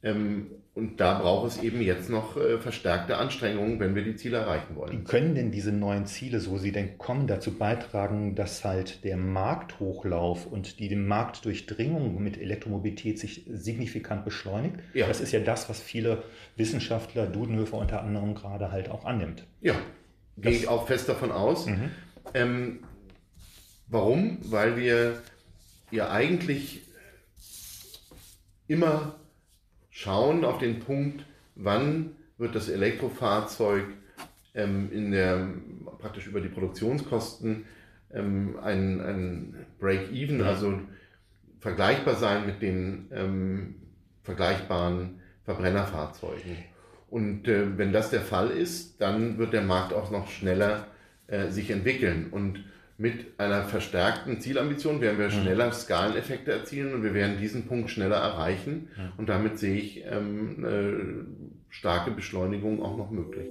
Ähm, 0.02 0.46
und 0.74 0.98
da 1.00 1.20
braucht 1.20 1.46
es 1.46 1.62
eben 1.62 1.80
jetzt 1.80 2.10
noch 2.10 2.36
äh, 2.36 2.58
verstärkte 2.58 3.16
Anstrengungen, 3.16 3.78
wenn 3.78 3.94
wir 3.94 4.02
die 4.02 4.16
Ziele 4.16 4.38
erreichen 4.38 4.74
wollen. 4.74 4.90
Wie 4.90 5.04
können 5.04 5.36
denn 5.36 5.52
diese 5.52 5.70
neuen 5.70 6.04
Ziele, 6.06 6.40
so 6.40 6.58
sie 6.58 6.72
denn 6.72 6.98
kommen, 6.98 7.28
dazu 7.28 7.56
beitragen, 7.56 8.34
dass 8.34 8.64
halt 8.64 9.04
der 9.04 9.16
Markthochlauf 9.16 10.46
und 10.46 10.80
die 10.80 10.96
Marktdurchdringung 10.96 12.20
mit 12.20 12.40
Elektromobilität 12.40 13.20
sich 13.20 13.46
signifikant 13.48 14.24
beschleunigt? 14.24 14.80
Ja. 14.94 15.06
Das 15.06 15.20
ist 15.20 15.30
ja 15.30 15.38
das, 15.38 15.68
was 15.68 15.80
viele 15.80 16.24
Wissenschaftler, 16.56 17.28
Dudenhöfer 17.28 17.78
unter 17.78 18.02
anderem 18.02 18.34
gerade 18.34 18.72
halt 18.72 18.90
auch 18.90 19.04
annimmt. 19.04 19.46
Ja, 19.60 19.76
gehe 20.36 20.50
ich 20.50 20.66
auch 20.66 20.88
fest 20.88 21.08
davon 21.08 21.30
aus. 21.30 21.66
Mhm. 21.66 21.90
Ähm, 22.34 22.78
warum? 23.86 24.38
Weil 24.42 24.76
wir 24.76 25.22
ja 25.92 26.10
eigentlich 26.10 26.80
immer 28.66 29.14
schauen 29.94 30.44
auf 30.44 30.58
den 30.58 30.80
Punkt, 30.80 31.24
wann 31.54 32.16
wird 32.36 32.56
das 32.56 32.68
Elektrofahrzeug 32.68 33.84
ähm, 34.52 34.90
in 34.92 35.12
der, 35.12 35.46
praktisch 36.00 36.26
über 36.26 36.40
die 36.40 36.48
Produktionskosten 36.48 37.64
ähm, 38.12 38.58
ein, 38.60 39.00
ein 39.00 39.66
Break-Even, 39.78 40.40
ja. 40.40 40.46
also 40.46 40.80
vergleichbar 41.60 42.16
sein 42.16 42.44
mit 42.44 42.60
den 42.60 43.06
ähm, 43.12 43.76
vergleichbaren 44.24 45.20
Verbrennerfahrzeugen. 45.44 46.56
Und 47.08 47.46
äh, 47.46 47.78
wenn 47.78 47.92
das 47.92 48.10
der 48.10 48.22
Fall 48.22 48.50
ist, 48.50 49.00
dann 49.00 49.38
wird 49.38 49.52
der 49.52 49.62
Markt 49.62 49.92
auch 49.92 50.10
noch 50.10 50.28
schneller 50.28 50.88
äh, 51.28 51.50
sich 51.50 51.70
entwickeln. 51.70 52.30
Und 52.32 52.64
mit 52.96 53.38
einer 53.38 53.64
verstärkten 53.64 54.40
Zielambition 54.40 55.00
werden 55.00 55.18
wir 55.18 55.26
mhm. 55.26 55.42
schneller 55.42 55.72
Skaleneffekte 55.72 56.52
erzielen 56.52 56.94
und 56.94 57.02
wir 57.02 57.14
werden 57.14 57.38
diesen 57.38 57.66
Punkt 57.66 57.90
schneller 57.90 58.16
erreichen. 58.16 58.88
Und 59.16 59.28
damit 59.28 59.58
sehe 59.58 59.76
ich 59.76 60.04
ähm, 60.04 60.56
eine 60.58 61.26
starke 61.70 62.12
Beschleunigung 62.12 62.82
auch 62.82 62.96
noch 62.96 63.10
möglich. 63.10 63.48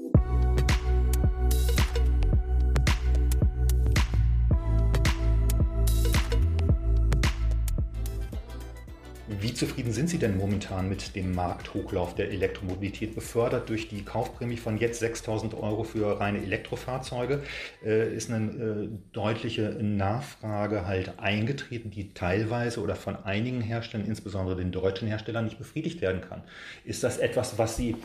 Wie 9.43 9.53
zufrieden 9.53 9.91
sind 9.91 10.07
Sie 10.07 10.19
denn 10.19 10.37
momentan 10.37 10.87
mit 10.87 11.17
dem 11.17 11.35
Markthochlauf 11.35 12.15
der 12.15 12.31
Elektromobilität, 12.31 13.13
befördert 13.13 13.67
durch 13.67 13.89
die 13.89 14.05
Kaufprämie 14.05 14.55
von 14.55 14.77
jetzt 14.77 15.01
6000 15.01 15.53
Euro 15.55 15.83
für 15.83 16.17
reine 16.21 16.41
Elektrofahrzeuge? 16.41 17.43
Äh, 17.85 18.15
ist 18.15 18.31
eine 18.31 18.51
äh, 18.51 18.89
deutliche 19.11 19.63
Nachfrage 19.81 20.87
halt 20.87 21.19
eingetreten, 21.19 21.91
die 21.91 22.13
teilweise 22.13 22.79
oder 22.79 22.95
von 22.95 23.17
einigen 23.17 23.59
Herstellern, 23.59 24.07
insbesondere 24.07 24.55
den 24.55 24.71
deutschen 24.71 25.09
Herstellern, 25.09 25.43
nicht 25.43 25.57
befriedigt 25.57 25.99
werden 25.99 26.21
kann. 26.21 26.41
Ist 26.85 27.03
das 27.03 27.17
etwas, 27.17 27.57
was 27.57 27.75
Sie, 27.75 27.97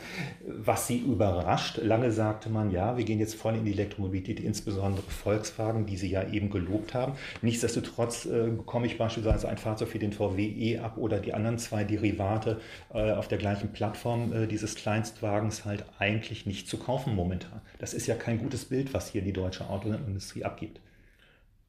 was 0.45 0.87
Sie 0.87 0.97
überrascht? 0.97 1.77
Lange 1.77 2.11
sagte 2.11 2.49
man, 2.49 2.69
ja, 2.69 2.97
wir 2.97 3.05
gehen 3.05 3.19
jetzt 3.19 3.35
voll 3.35 3.55
in 3.55 3.63
die 3.63 3.71
Elektromobilität, 3.71 4.41
insbesondere 4.41 5.03
Volkswagen, 5.03 5.85
die 5.85 5.95
Sie 5.95 6.11
ja 6.11 6.27
eben 6.27 6.49
gelobt 6.49 6.93
haben. 6.93 7.13
Nichtsdestotrotz 7.41 8.25
äh, 8.25 8.49
bekomme 8.49 8.87
ich 8.87 8.97
beispielsweise 8.97 9.47
ein 9.47 9.57
Fahrzeug 9.57 9.87
für 9.87 9.99
den 9.99 10.11
VW 10.11 10.43
E 10.43 10.79
ab 10.79 10.97
oder 10.97 11.19
die 11.19 11.28
die 11.29 11.35
anderen 11.35 11.59
zwei 11.59 11.83
Derivate 11.83 12.59
äh, 12.91 13.11
auf 13.11 13.27
der 13.27 13.37
gleichen 13.37 13.71
Plattform 13.71 14.33
äh, 14.33 14.47
dieses 14.47 14.73
Kleinstwagens 14.73 15.63
halt 15.63 15.85
eigentlich 15.99 16.47
nicht 16.47 16.67
zu 16.67 16.77
kaufen 16.77 17.15
momentan. 17.15 17.61
Das 17.77 17.93
ist 17.93 18.07
ja 18.07 18.15
kein 18.15 18.39
gutes 18.39 18.65
Bild, 18.65 18.95
was 18.95 19.09
hier 19.09 19.21
die 19.21 19.33
deutsche 19.33 19.69
Autoindustrie 19.69 20.43
abgibt. 20.43 20.79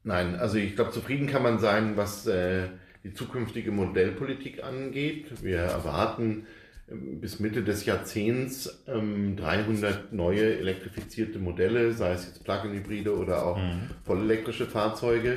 Nein, 0.03 0.35
also 0.37 0.57
ich 0.57 0.77
glaube, 0.77 0.93
zufrieden 0.93 1.27
kann 1.27 1.43
man 1.43 1.59
sein, 1.59 1.99
was 1.99 2.27
äh, 2.27 2.69
die 3.05 3.13
zukünftige 3.13 3.71
Modellpolitik 3.71 4.65
angeht. 4.65 5.27
Wir 5.43 5.59
erwarten 5.59 6.47
ähm, 6.91 7.21
bis 7.21 7.39
Mitte 7.39 7.63
des 7.63 7.85
Jahrzehnts 7.85 8.83
ähm, 8.89 9.37
300 9.37 10.15
neue 10.15 10.57
elektrifizierte 10.57 11.39
Modelle, 11.39 11.93
sei 11.93 12.13
es 12.13 12.25
jetzt 12.25 12.45
Plug-in-Hybride 12.45 13.15
oder 13.15 13.45
auch 13.45 13.59
mhm. 13.59 13.91
vollelektrische 14.05 14.65
Fahrzeuge. 14.65 15.37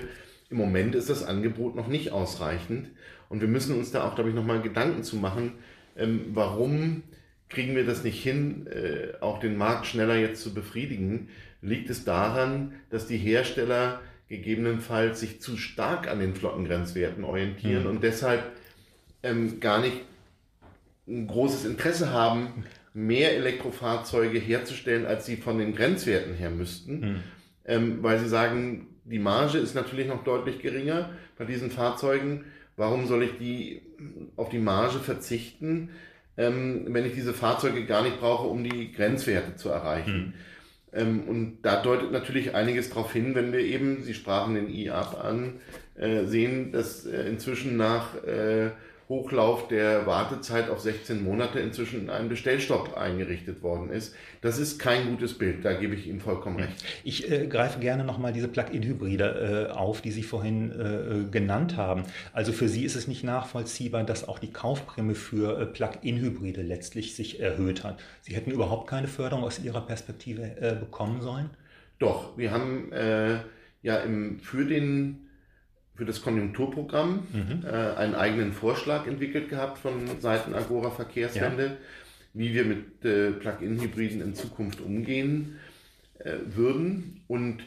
im 0.50 0.56
Moment 0.56 0.96
ist 0.96 1.10
das 1.10 1.26
Angebot 1.26 1.76
noch 1.76 1.88
nicht 1.88 2.14
ausreichend. 2.14 2.88
Und 3.34 3.42
wir 3.42 3.48
müssen 3.48 3.76
uns 3.76 3.90
da 3.90 4.04
auch, 4.04 4.14
glaube 4.14 4.30
ich, 4.30 4.36
nochmal 4.36 4.62
Gedanken 4.62 5.02
zu 5.02 5.16
machen, 5.16 5.54
ähm, 5.98 6.26
warum 6.34 7.02
kriegen 7.50 7.76
wir 7.76 7.84
das 7.84 8.04
nicht 8.04 8.22
hin, 8.22 8.68
äh, 8.68 9.20
auch 9.22 9.40
den 9.40 9.58
Markt 9.58 9.88
schneller 9.88 10.16
jetzt 10.16 10.44
zu 10.44 10.54
befriedigen? 10.54 11.30
Liegt 11.60 11.90
es 11.90 12.06
daran, 12.06 12.74
dass 12.92 13.08
die 13.08 13.18
Hersteller 13.18 14.02
gegebenenfalls 14.30 15.20
sich 15.20 15.42
zu 15.42 15.58
stark 15.58 16.08
an 16.08 16.20
den 16.20 16.36
Flottengrenzwerten 16.36 17.24
orientieren 17.24 17.86
mhm. 17.86 17.90
und 17.90 18.04
deshalb 18.04 18.52
ähm, 19.24 19.60
gar 19.60 19.82
nicht 19.82 20.02
ein 21.08 21.26
großes 21.26 21.66
Interesse 21.66 22.12
haben, 22.12 22.66
mehr 22.94 23.36
Elektrofahrzeuge 23.36 24.38
herzustellen, 24.38 25.08
als 25.08 25.26
sie 25.26 25.38
von 25.38 25.58
den 25.58 25.74
Grenzwerten 25.74 26.36
her 26.36 26.52
müssten, 26.52 27.00
mhm. 27.00 27.20
ähm, 27.66 28.04
weil 28.04 28.20
sie 28.20 28.30
sagen, 28.30 28.90
die 29.06 29.18
Marge 29.18 29.58
ist 29.58 29.74
natürlich 29.74 30.08
noch 30.08 30.24
deutlich 30.24 30.60
geringer 30.60 31.10
bei 31.36 31.46
diesen 31.46 31.72
Fahrzeugen. 31.72 32.46
Warum 32.76 33.06
soll 33.08 33.24
ich 33.24 33.38
die 33.38 33.82
auf 34.36 34.50
die 34.50 34.60
Marge 34.60 35.00
verzichten, 35.00 35.90
ähm, 36.38 36.86
wenn 36.88 37.06
ich 37.06 37.14
diese 37.14 37.34
Fahrzeuge 37.34 37.86
gar 37.86 38.04
nicht 38.04 38.20
brauche, 38.20 38.48
um 38.48 38.64
die 38.64 38.92
Grenzwerte 38.92 39.56
zu 39.56 39.70
erreichen? 39.70 40.18
Mhm. 40.18 40.34
Ähm, 40.94 41.24
und 41.28 41.58
da 41.64 41.82
deutet 41.82 42.12
natürlich 42.12 42.56
einiges 42.56 42.90
darauf 42.90 43.14
hin, 43.14 43.36
wenn 43.36 43.52
wir 43.52 43.60
eben, 43.60 44.04
Sie 44.04 44.14
sprachen 44.14 44.56
den 44.56 44.70
IAP 44.70 45.20
an, 45.24 45.54
äh, 45.96 46.26
sehen, 46.26 46.72
dass 46.72 47.06
äh, 47.06 47.28
inzwischen 47.28 47.78
nach 47.78 48.16
äh, 48.24 48.72
Hochlauf 49.14 49.68
der 49.68 50.08
Wartezeit 50.08 50.72
auf 50.72 50.80
16 50.80 51.24
Monate 51.24 51.60
inzwischen 51.60 52.10
ein 52.10 52.30
Bestellstopp 52.30 52.98
eingerichtet 52.98 53.62
worden 53.62 53.92
ist. 53.92 54.16
Das 54.42 54.58
ist 54.58 54.80
kein 54.80 55.08
gutes 55.08 55.38
Bild, 55.38 55.64
da 55.64 55.74
gebe 55.74 55.94
ich 55.94 56.08
Ihnen 56.08 56.20
vollkommen 56.20 56.60
recht. 56.60 56.84
Ich 57.04 57.32
äh, 57.32 57.46
greife 57.46 57.80
gerne 57.80 58.06
nochmal 58.06 58.34
diese 58.34 58.48
Plug-in-Hybride 58.48 59.70
äh, 59.70 59.72
auf, 59.72 60.02
die 60.02 60.10
Sie 60.10 60.24
vorhin 60.24 60.72
äh, 60.72 61.30
genannt 61.30 61.78
haben. 61.78 62.04
Also 62.34 62.54
für 62.54 62.68
Sie 62.68 62.86
ist 62.86 62.96
es 62.96 63.08
nicht 63.08 63.24
nachvollziehbar, 63.24 64.04
dass 64.04 64.28
auch 64.28 64.40
die 64.40 64.52
Kaufprämie 64.52 65.14
für 65.14 65.62
äh, 65.62 65.68
Plug-in-Hybride 65.68 66.64
letztlich 66.64 67.16
sich 67.16 67.40
erhöht 67.40 67.84
hat. 67.84 68.02
Sie 68.22 68.36
hätten 68.36 68.50
überhaupt 68.50 68.90
keine 68.90 69.08
Förderung 69.08 69.44
aus 69.44 69.64
Ihrer 69.64 69.82
Perspektive 69.82 70.60
äh, 70.60 70.74
bekommen 70.74 71.22
sollen? 71.22 71.52
Doch, 72.00 72.36
wir 72.36 72.50
haben 72.50 72.92
äh, 72.92 73.36
ja 73.84 73.98
im, 73.98 74.40
für 74.40 74.66
den 74.66 75.30
für 75.96 76.06
das 76.06 76.22
Konjunkturprogramm 76.22 77.28
mhm. 77.32 77.66
äh, 77.66 77.70
einen 77.70 78.16
eigenen 78.16 78.52
Vorschlag 78.52 79.08
entwickelt 79.08 79.50
gehabt 79.50 79.78
von 79.78 80.20
Seiten 80.20 80.54
Agora 80.54 80.92
Verkehrswende, 80.92 81.66
ja. 81.66 81.78
wie 82.34 82.54
wir 82.54 82.66
mit 82.66 83.06
äh, 83.06 83.32
Plug-in-Hybriden 83.32 84.22
in 84.22 84.34
Zukunft 84.34 84.82
umgehen 84.82 85.60
äh, 86.20 86.38
würden. 86.46 87.22
Und 87.28 87.64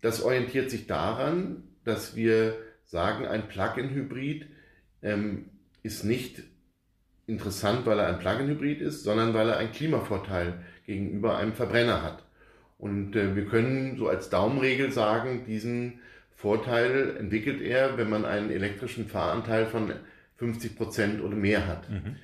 das 0.00 0.22
orientiert 0.22 0.70
sich 0.70 0.86
daran, 0.86 1.62
dass 1.84 2.16
wir 2.16 2.54
sagen, 2.84 3.26
ein 3.26 3.46
Plug-in-Hybrid 3.46 4.46
ähm, 5.02 5.46
ist 5.82 6.04
nicht 6.04 6.42
interessant, 7.26 7.86
weil 7.86 8.00
er 8.00 8.08
ein 8.08 8.18
Plug-in-Hybrid 8.18 8.80
ist, 8.80 9.04
sondern 9.04 9.32
weil 9.32 9.48
er 9.48 9.58
einen 9.58 9.72
Klimavorteil 9.72 10.64
gegenüber 10.86 11.38
einem 11.38 11.52
Verbrenner 11.52 12.02
hat. 12.02 12.24
Und 12.78 13.14
äh, 13.14 13.36
wir 13.36 13.46
können 13.46 13.96
so 13.96 14.08
als 14.08 14.30
Daumenregel 14.30 14.90
sagen, 14.90 15.44
diesen 15.46 16.00
Vorteil 16.40 17.16
entwickelt 17.18 17.60
er, 17.60 17.98
wenn 17.98 18.08
man 18.08 18.24
einen 18.24 18.50
elektrischen 18.50 19.06
Fahranteil 19.06 19.66
von 19.66 19.92
50 20.36 20.74
Prozent 20.74 21.20
oder 21.20 21.36
mehr 21.36 21.66
hat. 21.66 21.90
Mhm. 21.90 22.16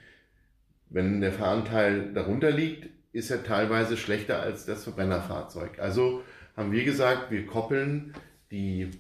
Wenn 0.89 1.21
der 1.21 1.33
Fahranteil 1.33 2.15
darunter 2.15 2.51
liegt, 2.51 2.89
ist 3.13 3.31
er 3.31 3.45
teilweise 3.45 3.99
schlechter 3.99 4.41
als 4.41 4.65
das 4.65 4.85
Verbrennerfahrzeug. 4.85 5.79
Also 5.81 6.23
haben 6.57 6.73
wir 6.73 6.85
gesagt, 6.85 7.31
wir 7.31 7.45
koppeln 7.45 8.15
die 8.51 8.91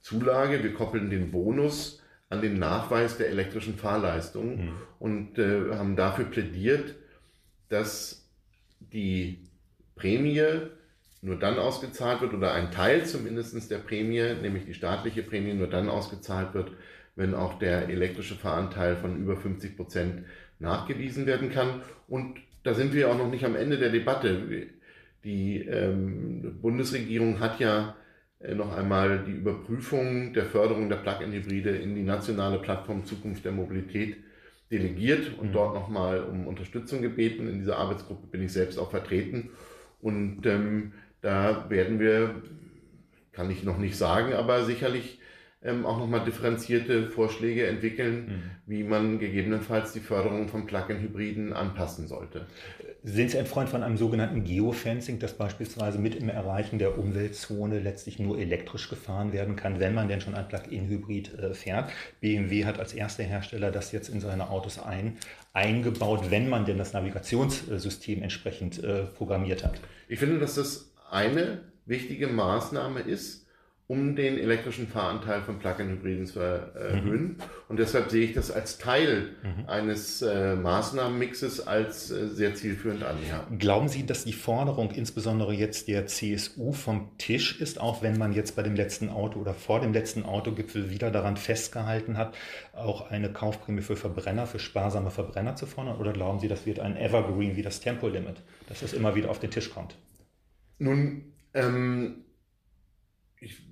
Zulage, 0.00 0.62
wir 0.62 0.72
koppeln 0.72 1.10
den 1.10 1.30
Bonus 1.30 2.02
an 2.30 2.40
den 2.40 2.58
Nachweis 2.58 3.18
der 3.18 3.28
elektrischen 3.28 3.76
Fahrleistung 3.76 4.64
mhm. 4.64 4.72
und 4.98 5.38
äh, 5.38 5.74
haben 5.74 5.94
dafür 5.94 6.24
plädiert, 6.24 6.94
dass 7.68 8.26
die 8.80 9.44
Prämie 9.94 10.68
nur 11.20 11.36
dann 11.36 11.58
ausgezahlt 11.58 12.20
wird 12.20 12.34
oder 12.34 12.52
ein 12.52 12.70
Teil 12.70 13.04
zumindest 13.04 13.70
der 13.70 13.78
Prämie, 13.78 14.34
nämlich 14.40 14.66
die 14.66 14.74
staatliche 14.74 15.22
Prämie, 15.22 15.54
nur 15.54 15.66
dann 15.66 15.88
ausgezahlt 15.88 16.54
wird, 16.54 16.72
wenn 17.16 17.34
auch 17.34 17.58
der 17.58 17.88
elektrische 17.88 18.36
Fahranteil 18.36 18.96
von 18.96 19.16
über 19.20 19.36
50 19.36 19.76
Prozent 19.76 20.24
nachgewiesen 20.60 21.26
werden 21.26 21.50
kann. 21.50 21.82
Und 22.06 22.38
da 22.62 22.74
sind 22.74 22.94
wir 22.94 23.10
auch 23.10 23.18
noch 23.18 23.30
nicht 23.30 23.44
am 23.44 23.56
Ende 23.56 23.78
der 23.78 23.90
Debatte. 23.90 24.68
Die 25.24 25.58
ähm, 25.58 26.58
Bundesregierung 26.62 27.40
hat 27.40 27.58
ja 27.58 27.96
äh, 28.40 28.54
noch 28.54 28.76
einmal 28.76 29.24
die 29.26 29.32
Überprüfung 29.32 30.32
der 30.32 30.44
Förderung 30.44 30.88
der 30.88 30.96
Plug-in-Hybride 30.96 31.70
in 31.70 31.96
die 31.96 32.02
nationale 32.02 32.58
Plattform 32.58 33.04
Zukunft 33.04 33.44
der 33.44 33.52
Mobilität 33.52 34.16
delegiert 34.70 35.38
und 35.38 35.48
mhm. 35.48 35.52
dort 35.52 35.74
nochmal 35.74 36.22
um 36.22 36.46
Unterstützung 36.46 37.02
gebeten. 37.02 37.48
In 37.48 37.58
dieser 37.58 37.78
Arbeitsgruppe 37.78 38.26
bin 38.28 38.42
ich 38.42 38.52
selbst 38.52 38.78
auch 38.78 38.90
vertreten. 38.90 39.50
Und 40.00 40.46
ähm, 40.46 40.92
da 41.20 41.68
werden 41.68 42.00
wir, 42.00 42.42
kann 43.32 43.50
ich 43.50 43.64
noch 43.64 43.78
nicht 43.78 43.96
sagen, 43.96 44.32
aber 44.32 44.64
sicherlich 44.64 45.18
ähm, 45.60 45.86
auch 45.86 45.98
nochmal 45.98 46.24
differenzierte 46.24 47.08
Vorschläge 47.08 47.66
entwickeln, 47.66 48.26
mhm. 48.26 48.50
wie 48.66 48.84
man 48.84 49.18
gegebenenfalls 49.18 49.92
die 49.92 49.98
Förderung 50.00 50.48
von 50.48 50.66
Plug-in-Hybriden 50.66 51.52
anpassen 51.52 52.06
sollte. 52.06 52.46
Sind 53.02 53.32
Sie 53.32 53.38
ein 53.38 53.46
Freund 53.46 53.68
von 53.68 53.82
einem 53.82 53.96
sogenannten 53.96 54.44
Geofencing, 54.44 55.18
das 55.18 55.34
beispielsweise 55.34 55.98
mit 55.98 56.14
im 56.14 56.28
Erreichen 56.28 56.78
der 56.78 56.96
Umweltzone 56.96 57.80
letztlich 57.80 58.20
nur 58.20 58.38
elektrisch 58.38 58.88
gefahren 58.88 59.32
werden 59.32 59.56
kann, 59.56 59.80
wenn 59.80 59.94
man 59.94 60.06
denn 60.06 60.20
schon 60.20 60.36
ein 60.36 60.46
Plug-in-Hybrid 60.46 61.38
äh, 61.38 61.54
fährt? 61.54 61.90
BMW 62.20 62.64
hat 62.64 62.78
als 62.78 62.92
erster 62.94 63.24
Hersteller 63.24 63.72
das 63.72 63.90
jetzt 63.90 64.10
in 64.10 64.20
seine 64.20 64.50
Autos 64.50 64.78
ein, 64.78 65.16
eingebaut, 65.52 66.30
wenn 66.30 66.48
man 66.48 66.66
denn 66.66 66.78
das 66.78 66.92
Navigationssystem 66.92 68.22
entsprechend 68.22 68.82
äh, 68.84 69.04
programmiert 69.06 69.64
hat. 69.64 69.80
Ich 70.06 70.20
finde, 70.20 70.38
dass 70.38 70.54
das 70.54 70.87
eine 71.10 71.62
wichtige 71.86 72.26
Maßnahme 72.26 73.00
ist, 73.00 73.48
um 73.88 74.14
den 74.14 74.36
elektrischen 74.36 74.86
Fahranteil 74.86 75.40
von 75.40 75.58
Plug-in-Hybriden 75.58 76.26
zu 76.26 76.40
erhöhen. 76.40 77.22
Mhm. 77.22 77.36
Und 77.68 77.78
deshalb 77.78 78.10
sehe 78.10 78.26
ich 78.26 78.34
das 78.34 78.50
als 78.50 78.76
Teil 78.76 79.30
mhm. 79.42 79.66
eines 79.66 80.20
äh, 80.20 80.56
Maßnahmenmixes 80.56 81.66
als 81.66 82.10
äh, 82.10 82.28
sehr 82.28 82.54
zielführend 82.54 83.02
an. 83.02 83.16
Ja. 83.26 83.46
Glauben 83.58 83.88
Sie, 83.88 84.04
dass 84.04 84.26
die 84.26 84.34
Forderung 84.34 84.90
insbesondere 84.90 85.54
jetzt 85.54 85.88
der 85.88 86.06
CSU 86.06 86.72
vom 86.72 87.16
Tisch 87.16 87.58
ist, 87.62 87.80
auch 87.80 88.02
wenn 88.02 88.18
man 88.18 88.34
jetzt 88.34 88.56
bei 88.56 88.62
dem 88.62 88.76
letzten 88.76 89.08
Auto 89.08 89.40
oder 89.40 89.54
vor 89.54 89.80
dem 89.80 89.94
letzten 89.94 90.22
Autogipfel 90.22 90.90
wieder 90.90 91.10
daran 91.10 91.38
festgehalten 91.38 92.18
hat, 92.18 92.34
auch 92.74 93.10
eine 93.10 93.32
Kaufprämie 93.32 93.80
für 93.80 93.96
Verbrenner, 93.96 94.46
für 94.46 94.58
sparsame 94.58 95.10
Verbrenner 95.10 95.56
zu 95.56 95.64
fordern? 95.64 95.96
Oder 95.96 96.12
glauben 96.12 96.40
Sie, 96.40 96.48
das 96.48 96.66
wird 96.66 96.78
ein 96.78 96.98
Evergreen 96.98 97.56
wie 97.56 97.62
das 97.62 97.80
Tempolimit, 97.80 98.36
dass 98.68 98.80
das 98.80 98.92
immer 98.92 99.14
wieder 99.14 99.30
auf 99.30 99.38
den 99.38 99.50
Tisch 99.50 99.70
kommt? 99.70 99.96
Nun, 100.78 101.32
ähm, 101.54 102.24
ich 103.40 103.62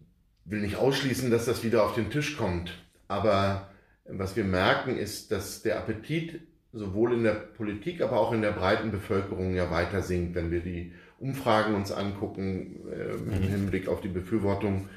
will 0.44 0.60
nicht 0.60 0.76
ausschließen, 0.76 1.30
dass 1.30 1.46
das 1.46 1.64
wieder 1.64 1.84
auf 1.84 1.94
den 1.94 2.10
Tisch 2.10 2.36
kommt. 2.36 2.72
Aber 3.08 3.70
was 4.04 4.36
wir 4.36 4.44
merken, 4.44 4.96
ist, 4.96 5.32
dass 5.32 5.62
der 5.62 5.78
Appetit 5.78 6.40
sowohl 6.72 7.14
in 7.14 7.24
der 7.24 7.34
Politik, 7.34 8.00
aber 8.00 8.20
auch 8.20 8.32
in 8.32 8.42
der 8.42 8.52
breiten 8.52 8.90
Bevölkerung 8.90 9.54
ja 9.54 9.70
weiter 9.70 10.02
sinkt, 10.02 10.34
wenn 10.34 10.50
wir 10.50 10.60
die 10.60 10.92
Umfragen 11.18 11.74
uns 11.74 11.92
angucken 11.92 12.80
äh, 12.90 13.14
im 13.14 13.26
mhm. 13.26 13.48
Hinblick 13.48 13.88
auf 13.88 14.00
die 14.00 14.08
Befürwortung. 14.08 14.88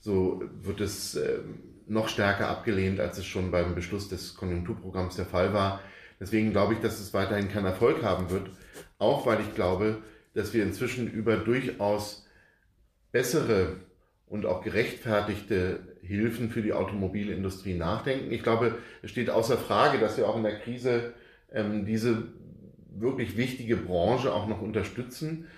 So 0.00 0.42
wird 0.62 0.80
es 0.80 1.14
äh, 1.14 1.40
noch 1.86 2.08
stärker 2.08 2.48
abgelehnt, 2.48 3.00
als 3.00 3.18
es 3.18 3.26
schon 3.26 3.50
beim 3.50 3.74
Beschluss 3.74 4.08
des 4.08 4.34
Konjunkturprogramms 4.34 5.16
der 5.16 5.26
Fall 5.26 5.52
war. 5.52 5.80
Deswegen 6.18 6.50
glaube 6.52 6.74
ich, 6.74 6.80
dass 6.80 7.00
es 7.00 7.14
weiterhin 7.14 7.48
keinen 7.48 7.66
Erfolg 7.66 8.02
haben 8.02 8.30
wird, 8.30 8.50
auch 8.98 9.26
weil 9.26 9.40
ich 9.40 9.54
glaube, 9.54 10.02
dass 10.34 10.54
wir 10.54 10.62
inzwischen 10.62 11.10
über 11.10 11.36
durchaus 11.36 12.26
bessere 13.12 13.76
und 14.26 14.46
auch 14.46 14.62
gerechtfertigte 14.62 15.80
Hilfen 16.02 16.50
für 16.50 16.62
die 16.62 16.72
Automobilindustrie 16.72 17.74
nachdenken. 17.74 18.32
Ich 18.32 18.42
glaube, 18.42 18.78
es 19.02 19.10
steht 19.10 19.28
außer 19.28 19.58
Frage, 19.58 19.98
dass 19.98 20.16
wir 20.16 20.28
auch 20.28 20.36
in 20.36 20.44
der 20.44 20.58
Krise 20.60 21.14
ähm, 21.52 21.84
diese 21.84 22.28
wirklich 22.92 23.36
wichtige 23.36 23.76
Branche 23.76 24.32
auch 24.32 24.48
noch 24.48 24.62
unterstützen. 24.62 25.48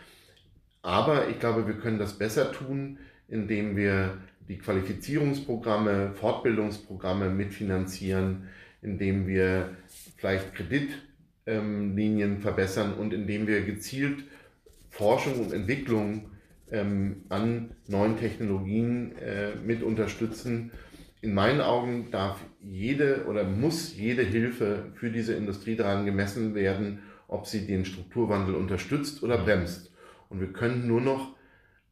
Aber 0.81 1.29
ich 1.29 1.39
glaube, 1.39 1.67
wir 1.67 1.75
können 1.75 1.99
das 1.99 2.19
besser 2.19 2.51
tun, 2.53 2.99
indem 3.29 3.77
wir 3.77 4.19
die 4.49 4.59
Qualifizierungsprogramme, 4.59 6.13
Fortbildungsprogramme 6.15 7.31
mitfinanzieren, 7.31 8.49
indem 8.83 9.27
wir 9.27 9.77
vielleicht 10.17 10.55
Kreditlinien 10.55 12.41
verbessern 12.41 12.95
und 12.95 13.13
indem 13.15 13.47
wir 13.47 13.63
gezielt 13.63 14.25
Forschung 14.93 15.41
und 15.41 15.53
Entwicklung 15.55 16.31
ähm, 16.71 17.25
an 17.31 17.71
neuen 17.89 18.19
Technologien 18.19 19.17
äh, 19.17 19.55
mit 19.57 19.83
unterstützen. 19.83 20.71
In 21.23 21.33
meinen 21.33 21.63
Augen 21.63 22.11
darf 22.11 22.39
jede 22.61 23.25
oder 23.27 23.45
muss 23.45 23.97
jede 23.97 24.23
Hilfe 24.23 24.93
für 24.95 25.11
diese 25.11 25.33
Industrie 25.33 25.77
daran 25.77 26.05
gemessen 26.05 26.55
werden, 26.55 26.99
ob 27.27 27.47
sie 27.47 27.67
den 27.67 27.87
Strukturwandel 27.87 28.55
unterstützt 28.55 29.23
oder 29.23 29.39
bremst. 29.39 29.93
Und 30.29 30.41
wir 30.41 30.53
können 30.53 30.87
nur 30.87 31.01
noch 31.01 31.35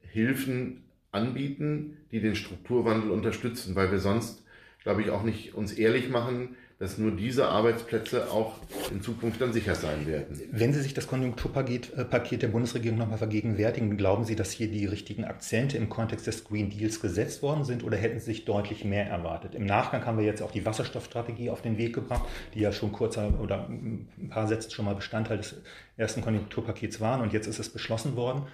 Hilfen 0.01 0.85
anbieten, 1.11 1.97
die 2.13 2.21
den 2.21 2.35
Strukturwandel 2.35 3.11
unterstützen, 3.11 3.75
weil 3.75 3.91
wir 3.91 3.99
sonst, 3.99 4.45
glaube 4.83 5.01
ich, 5.01 5.11
auch 5.11 5.23
nicht 5.23 5.55
uns 5.55 5.73
ehrlich 5.73 6.11
machen, 6.11 6.57
dass 6.81 6.97
nur 6.97 7.11
diese 7.11 7.47
Arbeitsplätze 7.47 8.31
auch 8.31 8.55
in 8.91 9.03
Zukunft 9.03 9.39
dann 9.43 9.53
sicher 9.53 9.75
sein 9.75 10.07
werden. 10.07 10.41
Wenn 10.51 10.73
Sie 10.73 10.81
sich 10.81 10.95
das 10.95 11.07
Konjunkturpaket 11.07 11.93
äh, 11.93 12.07
Paket 12.07 12.41
der 12.41 12.49
Bundesregierung 12.49 12.99
nochmal 12.99 13.19
vergegenwärtigen, 13.19 13.99
glauben 13.99 14.25
Sie, 14.25 14.35
dass 14.35 14.51
hier 14.51 14.69
die 14.69 14.87
richtigen 14.87 15.25
Akzente 15.25 15.77
im 15.77 15.91
Kontext 15.91 16.27
des 16.27 16.43
Green 16.43 16.71
Deals 16.71 17.01
gesetzt 17.01 17.43
worden 17.43 17.65
sind 17.65 17.85
oder 17.85 17.99
hätten 17.99 18.19
Sie 18.19 18.25
sich 18.25 18.47
deutlich 18.47 18.83
mehr 18.87 19.07
erwartet? 19.07 19.55
Im 19.55 19.67
Nachgang 19.67 20.07
haben 20.07 20.17
wir 20.17 20.25
jetzt 20.25 20.41
auch 20.41 20.53
die 20.53 20.65
Wasserstoffstrategie 20.65 21.51
auf 21.51 21.61
den 21.61 21.77
Weg 21.77 21.95
gebracht, 21.95 22.25
die 22.55 22.61
ja 22.61 22.73
schon 22.73 22.93
kurzer 22.93 23.39
oder 23.39 23.69
ein 23.69 24.09
paar 24.31 24.49
Sätze 24.49 24.71
schon 24.71 24.87
mal 24.87 24.95
Bestandteil 24.95 25.37
des 25.37 25.57
ersten 25.99 26.23
Konjunkturpakets 26.23 26.99
waren 26.99 27.21
und 27.21 27.35
jetzt 27.35 27.47
ist 27.47 27.59
es 27.59 27.69
beschlossen 27.69 28.17
worden. 28.17 28.47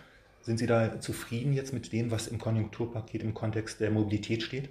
Sind 0.42 0.58
Sie 0.58 0.66
da 0.66 1.00
zufrieden 1.00 1.52
jetzt 1.52 1.72
mit 1.72 1.92
dem, 1.92 2.10
was 2.10 2.26
im 2.26 2.38
Konjunkturpaket 2.38 3.22
im 3.22 3.34
Kontext 3.34 3.78
der 3.78 3.92
Mobilität 3.92 4.42
steht? 4.42 4.68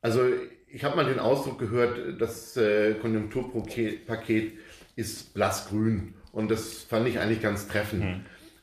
Also 0.00 0.20
ich 0.68 0.84
habe 0.84 0.96
mal 0.96 1.04
den 1.04 1.18
Ausdruck 1.18 1.58
gehört, 1.58 2.20
das 2.20 2.56
äh, 2.56 2.94
Konjunkturpaket 2.94 4.52
ist 4.96 5.34
blassgrün 5.34 6.14
und 6.32 6.50
das 6.50 6.82
fand 6.82 7.08
ich 7.08 7.18
eigentlich 7.18 7.40
ganz 7.40 7.68
treffend. 7.68 8.04
Mhm. 8.04 8.20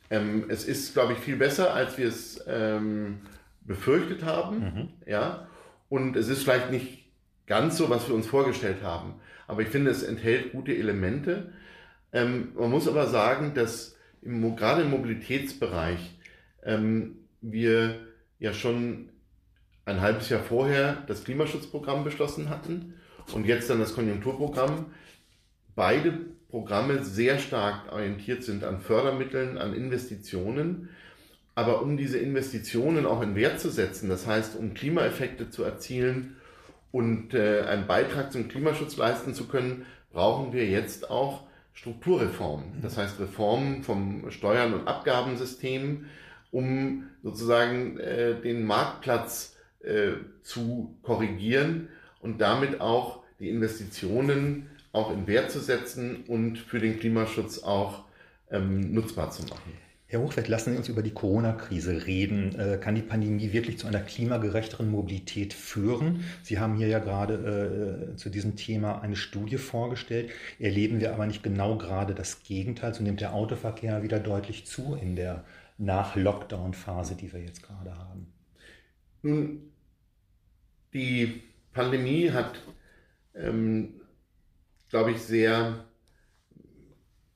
Ähm, 0.10 0.46
es 0.50 0.66
ist, 0.66 0.94
glaube 0.94 1.14
ich, 1.14 1.20
viel 1.20 1.38
besser, 1.38 1.74
als 1.74 1.98
wir 1.98 2.08
es 2.08 2.44
ähm, 2.48 3.22
befürchtet 3.62 4.24
haben. 4.24 4.60
Mhm. 4.60 4.90
Ja? 5.08 5.48
Und 5.90 6.16
es 6.16 6.28
ist 6.28 6.44
vielleicht 6.44 6.72
nicht 6.72 7.06
ganz 7.48 7.78
so, 7.78 7.90
was 7.90 8.08
wir 8.08 8.16
uns 8.16 8.28
vorgestellt 8.28 8.84
haben. 8.84 9.16
Aber 9.48 9.62
ich 9.62 9.70
finde, 9.70 9.92
es 9.92 10.04
enthält 10.04 10.52
gute 10.52 10.76
Elemente. 10.76 11.54
Ähm, 12.12 12.50
man 12.56 12.70
muss 12.70 12.88
aber 12.88 13.08
sagen, 13.08 13.54
dass 13.54 13.96
im, 14.22 14.56
gerade 14.56 14.84
im 14.84 14.92
Mobilitätsbereich 14.92 16.18
ähm, 16.64 17.18
wir 17.42 18.00
ja 18.40 18.54
schon 18.54 19.10
ein 19.86 20.02
halbes 20.02 20.30
Jahr 20.30 20.42
vorher 20.42 21.04
das 21.08 21.24
Klimaschutzprogramm 21.24 22.04
beschlossen 22.04 22.50
hatten 22.50 22.94
und 23.34 23.46
jetzt 23.46 23.70
dann 23.70 23.80
das 23.80 23.96
Konjunkturprogramm. 23.96 24.88
Beide 25.76 26.20
Programme 26.50 27.04
sehr 27.04 27.40
stark 27.40 27.92
orientiert 27.92 28.44
sind 28.44 28.64
an 28.64 28.80
Fördermitteln, 28.80 29.58
an 29.58 29.74
Investitionen. 29.74 30.90
Aber 31.56 31.82
um 31.82 31.98
diese 31.98 32.18
Investitionen 32.18 33.06
auch 33.06 33.22
in 33.22 33.36
Wert 33.36 33.60
zu 33.60 33.70
setzen, 33.70 34.10
das 34.10 34.28
heißt, 34.28 34.56
um 34.56 34.74
Klimaeffekte 34.74 35.50
zu 35.50 35.64
erzielen 35.64 36.36
und 36.92 37.34
äh, 37.34 37.62
einen 37.62 37.88
Beitrag 37.88 38.32
zum 38.32 38.48
Klimaschutz 38.48 38.98
leisten 38.98 39.34
zu 39.34 39.48
können, 39.48 39.86
brauchen 40.12 40.54
wir 40.54 40.66
jetzt 40.68 41.10
auch 41.10 41.44
Strukturreformen. 41.74 42.82
Das 42.82 42.98
heißt 42.98 43.20
Reformen 43.20 43.84
vom 43.84 44.30
Steuern- 44.30 44.74
und 44.74 44.88
Abgabensystem, 44.88 46.06
um 46.52 47.06
sozusagen 47.24 47.98
äh, 47.98 48.40
den 48.40 48.64
Marktplatz 48.66 49.53
äh, 49.84 50.14
zu 50.42 50.98
korrigieren 51.02 51.90
und 52.22 52.42
damit 52.42 52.82
auch 52.82 53.24
die 53.40 53.50
Investitionen 53.50 54.70
auch 54.92 55.12
in 55.12 55.28
Wert 55.28 55.52
zu 55.52 55.60
setzen 55.60 56.24
und 56.28 56.58
für 56.58 56.80
den 56.80 57.00
Klimaschutz 57.00 57.60
auch 57.60 58.06
ähm, 58.52 58.94
nutzbar 58.94 59.32
zu 59.32 59.44
machen. 59.44 59.74
Herr 60.14 60.22
Hochwert, 60.22 60.48
lassen 60.48 60.74
Sie 60.74 60.78
uns 60.78 60.90
über 60.90 61.02
die 61.02 61.10
Corona-Krise 61.10 62.06
reden. 62.06 62.54
Äh, 62.60 62.78
kann 62.78 62.94
die 62.94 63.02
Pandemie 63.02 63.52
wirklich 63.52 63.80
zu 63.80 63.88
einer 63.88 64.00
klimagerechteren 64.00 64.92
Mobilität 64.92 65.56
führen? 65.56 66.24
Sie 66.44 66.60
haben 66.60 66.76
hier 66.76 66.88
ja 66.88 67.00
gerade 67.00 68.12
äh, 68.14 68.16
zu 68.16 68.30
diesem 68.30 68.56
Thema 68.56 69.02
eine 69.02 69.16
Studie 69.16 69.58
vorgestellt. 69.58 70.30
Erleben 70.60 71.00
wir 71.00 71.14
aber 71.14 71.26
nicht 71.26 71.42
genau 71.42 71.80
gerade 71.80 72.14
das 72.14 72.44
Gegenteil? 72.44 72.94
So 72.94 73.02
nimmt 73.02 73.22
der 73.22 73.34
Autoverkehr 73.34 74.04
wieder 74.04 74.20
deutlich 74.20 74.68
zu 74.68 74.96
in 75.02 75.16
der 75.16 75.46
Nach-Lockdown-Phase, 75.80 77.16
die 77.16 77.34
wir 77.34 77.42
jetzt 77.42 77.64
gerade 77.64 77.98
haben. 77.98 78.28
Nun, 79.24 79.73
die 80.94 81.44
Pandemie 81.74 82.32
hat, 82.32 82.62
ähm, 83.36 84.02
glaube 84.90 85.12
ich, 85.12 85.22
sehr, 85.22 85.86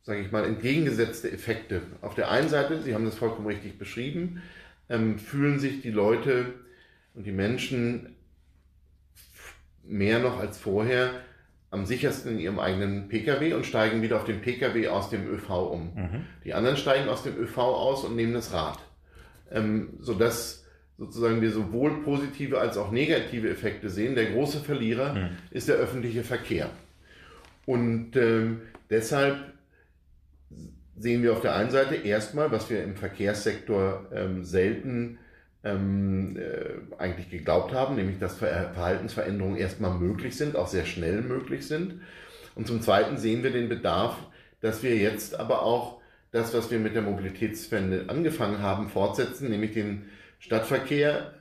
sage 0.04 0.22
ich 0.22 0.32
mal, 0.32 0.46
entgegengesetzte 0.46 1.32
Effekte. 1.32 1.82
Auf 2.02 2.16
der 2.16 2.30
einen 2.30 2.50
Seite, 2.50 2.82
Sie 2.82 2.94
haben 2.94 3.06
das 3.06 3.16
vollkommen 3.16 3.48
richtig 3.48 3.78
beschrieben, 3.80 4.42
ähm, 4.90 5.20
fühlen 5.20 5.60
sich 5.60 5.82
die 5.82 5.92
Leute 5.92 6.54
und 7.14 7.26
die 7.26 7.32
Menschen 7.32 8.16
mehr 9.84 10.20
noch 10.20 10.40
als 10.40 10.58
vorher 10.58 11.12
am 11.70 11.86
sichersten 11.86 12.34
in 12.34 12.40
ihrem 12.40 12.60
eigenen 12.60 13.10
Pkw 13.10 13.54
und 13.54 13.66
steigen 13.66 14.02
wieder 14.02 14.18
auf 14.18 14.26
den 14.26 14.42
Pkw 14.42 14.88
aus 14.88 15.10
dem 15.10 15.28
ÖV 15.28 15.50
um. 15.50 15.94
Mhm. 15.96 16.26
Die 16.46 16.54
anderen 16.54 16.78
steigen 16.78 17.10
aus 17.10 17.24
dem 17.24 17.36
ÖV 17.38 17.58
aus 17.58 18.04
und 18.06 18.16
nehmen 18.16 18.34
das 18.34 18.54
Rad. 18.54 18.80
Ähm, 19.52 19.94
sodass 20.00 20.67
sozusagen 20.98 21.42
wir 21.42 21.52
sowohl 21.52 22.02
positive 22.04 22.60
als 22.60 22.78
auch 22.78 22.92
negative 22.92 23.50
Effekte 23.50 23.90
sehen. 23.90 24.16
Der 24.16 24.32
große 24.32 24.60
Verlierer 24.60 25.14
mhm. 25.14 25.30
ist 25.52 25.68
der 25.68 25.76
öffentliche 25.76 26.24
Verkehr. 26.24 26.70
Und 27.66 28.16
ähm, 28.16 28.62
deshalb 28.90 29.54
sehen 30.98 31.22
wir 31.22 31.34
auf 31.34 31.42
der 31.42 31.56
einen 31.56 31.70
Seite 31.70 31.96
erstmal, 31.96 32.52
was 32.52 32.70
wir 32.70 32.84
im 32.84 32.96
Verkehrssektor 32.96 34.08
ähm, 34.14 34.44
selten 34.44 35.20
ähm, 35.64 36.38
äh, 36.38 36.96
eigentlich 36.98 37.30
geglaubt 37.30 37.74
haben, 37.74 37.96
nämlich 37.96 38.18
dass 38.20 38.38
Verhaltensveränderungen 38.38 39.58
erstmal 39.58 39.98
möglich 39.98 40.36
sind, 40.38 40.56
auch 40.56 40.68
sehr 40.68 40.86
schnell 40.86 41.22
möglich 41.22 41.68
sind. 41.68 42.02
Und 42.56 42.68
zum 42.68 42.82
Zweiten 42.82 43.18
sehen 43.18 43.44
wir 43.44 43.52
den 43.52 43.70
Bedarf, 43.70 44.16
dass 44.62 44.82
wir 44.82 44.96
jetzt 44.96 45.40
aber 45.40 45.62
auch 45.62 46.02
das, 46.32 46.54
was 46.54 46.72
wir 46.72 46.80
mit 46.80 46.96
der 46.96 47.04
Mobilitätswende 47.04 48.06
angefangen 48.08 48.62
haben, 48.62 48.90
fortsetzen, 48.90 49.50
nämlich 49.50 49.74
den 49.74 50.06
Stadtverkehr 50.40 51.34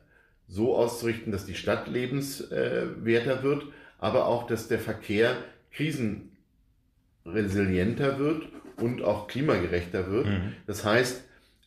so 0.49 0.77
auszurichten, 0.77 1.33
dass 1.33 1.47
die 1.47 1.55
Stadt 1.55 1.89
lebenswerter 1.89 3.43
wird, 3.43 3.65
aber 3.99 4.27
auch, 4.27 4.47
dass 4.47 4.69
der 4.69 4.79
Verkehr 4.79 5.37
krisenresilienter 5.73 8.19
wird 8.19 8.49
und 8.77 9.03
auch 9.03 9.27
klimagerechter 9.27 10.11
wird. 10.11 10.27
Mhm. 10.27 10.53
Das 10.67 10.85
heißt, 10.85 11.25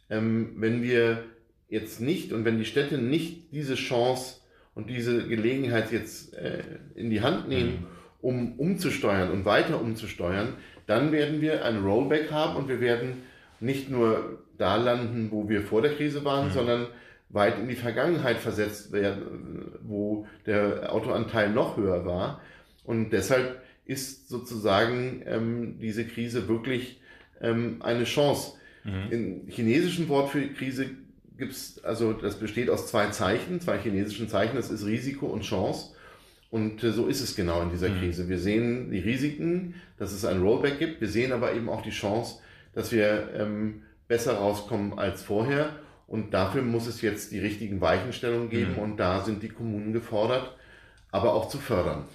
ähm, 0.10 0.54
wenn 0.58 0.82
wir 0.82 1.24
jetzt 1.68 2.02
nicht 2.02 2.34
und 2.34 2.46
wenn 2.46 2.58
die 2.58 2.65
Städte 2.65 2.98
nicht 2.98 3.52
diese 3.52 3.76
Chance 3.76 4.42
und 4.76 4.89
diese 4.89 5.28
Gelegenheit 5.28 5.92
jetzt 5.92 6.34
äh, 6.34 6.63
in 6.96 7.10
die 7.10 7.22
Hand 7.22 7.48
nehmen, 7.48 7.72
mhm. 7.72 7.88
um 8.22 8.54
umzusteuern 8.54 9.32
und 9.32 9.46
weiter 9.46 9.82
umzusteuern, 9.82 10.54
dann 10.88 11.12
werden 11.12 11.42
wir 11.42 11.65
ein 11.65 11.84
Rollback 11.84 12.32
haben 12.32 12.56
und 12.56 12.68
wir 12.68 12.80
werden 12.80 13.22
nicht 13.60 13.89
nur 13.89 14.42
da 14.58 14.78
landen, 14.78 15.30
wo 15.32 15.50
wir 15.50 15.62
vor 15.62 15.82
der 15.82 15.94
Krise 15.94 16.26
waren, 16.26 16.48
mhm. 16.48 16.52
sondern 16.52 16.88
weit 17.30 17.60
in 17.60 17.68
die 17.68 17.76
Vergangenheit 17.76 18.38
versetzt 18.38 18.92
werden, 18.92 19.72
wo 19.82 20.28
der 20.46 20.94
Autoanteil 20.94 21.52
noch 21.52 21.78
höher 21.78 22.06
war. 22.06 22.42
Und 22.84 23.12
deshalb 23.12 23.62
ist 23.86 24.30
sozusagen 24.30 25.24
ähm, 25.26 25.80
diese 25.80 26.06
Krise 26.06 26.48
wirklich 26.48 27.00
ähm, 27.42 27.78
eine 27.82 28.04
Chance. 28.04 28.54
Mhm. 28.84 29.12
Im 29.12 29.48
chinesischen 29.48 30.10
Wort 30.10 30.30
für 30.30 30.48
Krise 30.48 30.92
gibt 31.38 31.54
es, 31.54 31.84
also 31.84 32.13
das 32.13 32.39
besteht 32.39 32.70
aus 32.70 32.88
zwei 32.88 33.08
Zeichen, 33.08 33.62
zwei 33.62 33.78
chinesischen 33.78 34.28
Zeichen, 34.28 34.56
das 34.56 34.72
ist 34.72 34.86
Risiko 34.86 35.28
und 35.28 35.42
Chance. 35.42 35.92
Und 36.52 36.84
äh, 36.84 36.92
so 36.92 37.08
ist 37.08 37.22
es 37.22 37.36
genau 37.36 37.62
in 37.62 37.70
dieser 37.70 37.89
mhm. 37.89 38.00
Krise. 38.00 38.28
Wir 38.28 38.39
sehen 38.39 38.92
die 38.92 39.00
Risiken, 39.00 39.76
dass 39.98 40.12
es 40.12 40.26
ein 40.26 40.42
Rollback 40.42 40.80
gibt. 40.80 41.02
Wir 41.02 41.08
sehen 41.08 41.32
aber 41.32 41.54
eben 41.54 41.70
auch 41.70 41.82
die 41.82 41.92
Chance, 41.92 42.39
dass 42.74 42.92
wir 42.92 43.30
ähm, 43.36 43.84
besser 44.08 44.34
rauskommen 44.34 44.98
als 44.98 45.22
vorher. 45.22 45.76
Und 46.10 46.34
dafür 46.34 46.63
muss 46.63 46.88
es 46.88 47.02
jetzt 47.02 47.32
die 47.32 47.39
richtigen 47.39 47.82
Weichenstellungen 47.82 48.50
geben 48.50 48.74
mhm. 48.74 48.80
und 48.80 48.98
da 48.98 49.24
sind 49.24 49.43
die 49.43 49.50
Kommunen 49.50 49.93
gefordert, 49.93 50.56
aber 51.12 51.36
auch 51.36 51.50
zu 51.50 51.60
fördern. 51.60 52.06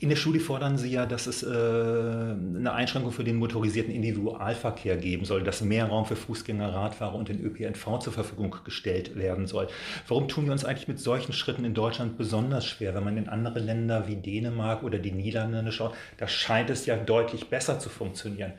In 0.00 0.10
der 0.10 0.16
Studie 0.16 0.38
fordern 0.38 0.76
Sie 0.76 0.90
ja, 0.90 1.06
dass 1.06 1.26
es 1.26 1.42
äh, 1.42 1.46
eine 1.46 2.72
Einschränkung 2.74 3.10
für 3.10 3.24
den 3.24 3.36
motorisierten 3.36 3.92
Individualverkehr 3.92 4.98
geben 4.98 5.24
soll, 5.24 5.42
dass 5.42 5.62
mehr 5.62 5.86
Raum 5.86 6.04
für 6.04 6.14
Fußgänger, 6.14 6.74
Radfahrer 6.74 7.14
und 7.14 7.30
den 7.30 7.42
ÖPNV 7.42 8.00
zur 8.00 8.12
Verfügung 8.12 8.54
gestellt 8.64 9.16
werden 9.16 9.46
soll. 9.46 9.68
Warum 10.08 10.28
tun 10.28 10.44
wir 10.44 10.52
uns 10.52 10.66
eigentlich 10.66 10.88
mit 10.88 11.00
solchen 11.00 11.32
Schritten 11.32 11.64
in 11.64 11.72
Deutschland 11.72 12.18
besonders 12.18 12.66
schwer, 12.66 12.94
wenn 12.94 13.04
man 13.04 13.16
in 13.16 13.30
andere 13.30 13.60
Länder 13.60 14.08
wie 14.08 14.16
Dänemark 14.16 14.82
oder 14.82 14.98
die 14.98 15.12
Niederlande 15.12 15.72
schaut? 15.72 15.94
Da 16.18 16.28
scheint 16.28 16.68
es 16.68 16.84
ja 16.84 16.96
deutlich 16.96 17.48
besser 17.48 17.78
zu 17.78 17.88
funktionieren. 17.88 18.52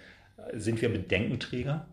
Sind 0.54 0.82
wir 0.82 0.90
Bedenkenträger? 0.90 1.86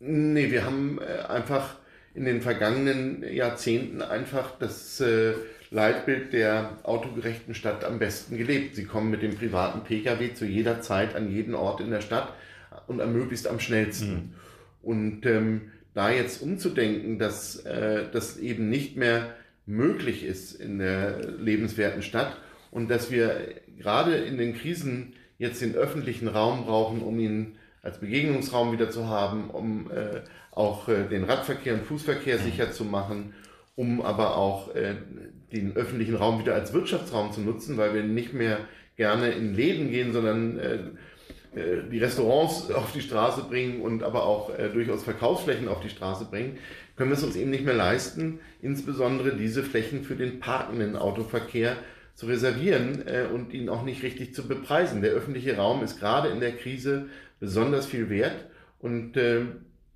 Nee, 0.00 0.50
wir 0.50 0.64
haben 0.64 0.98
äh, 0.98 1.22
einfach 1.28 1.76
in 2.14 2.24
den 2.24 2.40
vergangenen 2.40 3.24
Jahrzehnten 3.32 4.02
einfach 4.02 4.58
das 4.58 5.00
äh, 5.00 5.34
Leitbild 5.70 6.32
der 6.32 6.78
autogerechten 6.82 7.54
Stadt 7.54 7.84
am 7.84 7.98
besten 7.98 8.36
gelebt. 8.36 8.74
Sie 8.74 8.84
kommen 8.84 9.10
mit 9.10 9.22
dem 9.22 9.36
privaten 9.36 9.84
Pkw 9.84 10.34
zu 10.34 10.44
jeder 10.44 10.80
Zeit 10.80 11.14
an 11.14 11.30
jeden 11.30 11.54
Ort 11.54 11.80
in 11.80 11.90
der 11.90 12.00
Stadt 12.00 12.34
und 12.88 13.00
am 13.00 13.12
möglichst 13.12 13.46
am 13.46 13.60
schnellsten. 13.60 14.12
Mhm. 14.12 14.34
Und 14.82 15.26
ähm, 15.26 15.70
da 15.94 16.10
jetzt 16.10 16.42
umzudenken, 16.42 17.18
dass 17.18 17.64
äh, 17.64 18.04
das 18.12 18.38
eben 18.38 18.68
nicht 18.68 18.96
mehr 18.96 19.34
möglich 19.66 20.24
ist 20.24 20.60
in 20.60 20.78
der 20.78 21.20
lebenswerten 21.38 22.02
Stadt 22.02 22.36
und 22.70 22.90
dass 22.90 23.10
wir 23.10 23.54
gerade 23.78 24.16
in 24.16 24.38
den 24.38 24.54
Krisen 24.56 25.14
jetzt 25.38 25.62
den 25.62 25.74
öffentlichen 25.74 26.28
Raum 26.28 26.64
brauchen, 26.64 27.02
um 27.02 27.18
ihn 27.18 27.56
als 27.82 27.98
Begegnungsraum 27.98 28.72
wieder 28.72 28.90
zu 28.90 29.08
haben, 29.08 29.50
um 29.50 29.90
äh, 29.90 30.20
auch 30.52 30.88
äh, 30.88 31.04
den 31.08 31.24
Radverkehr 31.24 31.74
und 31.74 31.84
Fußverkehr 31.84 32.38
sicher 32.38 32.72
zu 32.72 32.84
machen, 32.84 33.34
um 33.74 34.02
aber 34.02 34.36
auch 34.36 34.74
äh, 34.74 34.96
den 35.52 35.76
öffentlichen 35.76 36.16
Raum 36.16 36.40
wieder 36.40 36.54
als 36.54 36.72
Wirtschaftsraum 36.72 37.32
zu 37.32 37.40
nutzen, 37.40 37.76
weil 37.76 37.94
wir 37.94 38.02
nicht 38.02 38.34
mehr 38.34 38.58
gerne 38.96 39.30
in 39.30 39.54
Läden 39.54 39.90
gehen, 39.90 40.12
sondern 40.12 40.58
äh, 40.58 40.78
äh, 41.54 41.82
die 41.90 41.98
Restaurants 41.98 42.70
auf 42.74 42.92
die 42.92 43.00
Straße 43.00 43.44
bringen 43.44 43.80
und 43.80 44.02
aber 44.02 44.24
auch 44.24 44.56
äh, 44.56 44.68
durchaus 44.68 45.02
Verkaufsflächen 45.02 45.68
auf 45.68 45.80
die 45.80 45.88
Straße 45.88 46.26
bringen, 46.26 46.58
können 46.96 47.10
wir 47.10 47.16
es 47.16 47.24
uns 47.24 47.36
eben 47.36 47.50
nicht 47.50 47.64
mehr 47.64 47.74
leisten, 47.74 48.40
insbesondere 48.60 49.34
diese 49.34 49.62
Flächen 49.62 50.04
für 50.04 50.16
den 50.16 50.38
parkenden 50.38 50.96
Autoverkehr 50.96 51.76
zu 52.14 52.26
reservieren 52.26 53.06
äh, 53.06 53.24
und 53.32 53.54
ihn 53.54 53.70
auch 53.70 53.82
nicht 53.82 54.02
richtig 54.02 54.34
zu 54.34 54.46
bepreisen. 54.46 55.00
Der 55.00 55.12
öffentliche 55.12 55.56
Raum 55.56 55.82
ist 55.82 55.98
gerade 55.98 56.28
in 56.28 56.40
der 56.40 56.52
Krise 56.52 57.06
besonders 57.40 57.86
viel 57.86 58.08
wert 58.08 58.46
und 58.78 59.16
äh, 59.16 59.42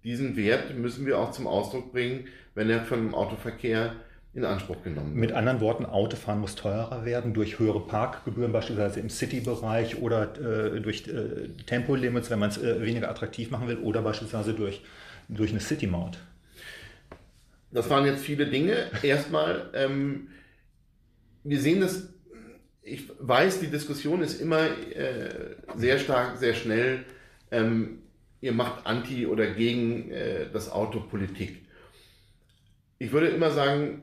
diesen 0.02 0.36
Wert 0.36 0.76
müssen 0.76 1.06
wir 1.06 1.18
auch 1.18 1.30
zum 1.30 1.46
Ausdruck 1.46 1.92
bringen, 1.92 2.26
wenn 2.54 2.68
er 2.68 2.84
von 2.84 2.98
dem 2.98 3.14
Autoverkehr 3.14 3.94
in 4.34 4.44
Anspruch 4.44 4.82
genommen 4.82 5.10
wird. 5.10 5.20
Mit 5.20 5.32
anderen 5.32 5.60
Worten, 5.60 5.86
Autofahren 5.86 6.40
muss 6.40 6.56
teurer 6.56 7.04
werden 7.04 7.34
durch 7.34 7.58
höhere 7.58 7.80
Parkgebühren, 7.80 8.52
beispielsweise 8.52 9.00
im 9.00 9.08
City-Bereich 9.08 10.02
oder 10.02 10.34
äh, 10.74 10.80
durch 10.80 11.06
äh, 11.06 11.48
Tempolimits, 11.66 12.30
wenn 12.30 12.40
man 12.40 12.50
es 12.50 12.58
äh, 12.58 12.84
weniger 12.84 13.08
attraktiv 13.08 13.50
machen 13.50 13.68
will, 13.68 13.78
oder 13.78 14.02
beispielsweise 14.02 14.52
durch, 14.52 14.82
durch 15.28 15.50
eine 15.50 15.60
City-Maut. 15.60 16.18
Das 17.70 17.88
waren 17.90 18.06
jetzt 18.06 18.24
viele 18.24 18.46
Dinge. 18.46 18.90
Erstmal, 19.02 19.70
ähm, 19.74 20.28
wir 21.44 21.60
sehen 21.60 21.80
das, 21.80 22.08
ich 22.82 23.08
weiß, 23.18 23.60
die 23.60 23.68
Diskussion 23.68 24.20
ist 24.20 24.40
immer 24.40 24.64
äh, 24.64 25.56
sehr 25.76 25.98
stark, 25.98 26.38
sehr 26.38 26.54
schnell. 26.54 27.04
Ähm, 27.50 27.98
ihr 28.40 28.52
macht 28.52 28.86
anti 28.86 29.26
oder 29.26 29.46
gegen 29.46 30.10
äh, 30.10 30.50
das 30.52 30.70
Auto 30.70 31.00
Politik. 31.00 31.62
Ich 32.98 33.12
würde 33.12 33.28
immer 33.28 33.50
sagen, 33.50 34.02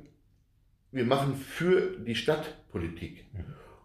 wir 0.91 1.05
machen 1.05 1.35
für 1.35 1.97
die 1.97 2.15
Stadt 2.15 2.57
Politik. 2.71 3.25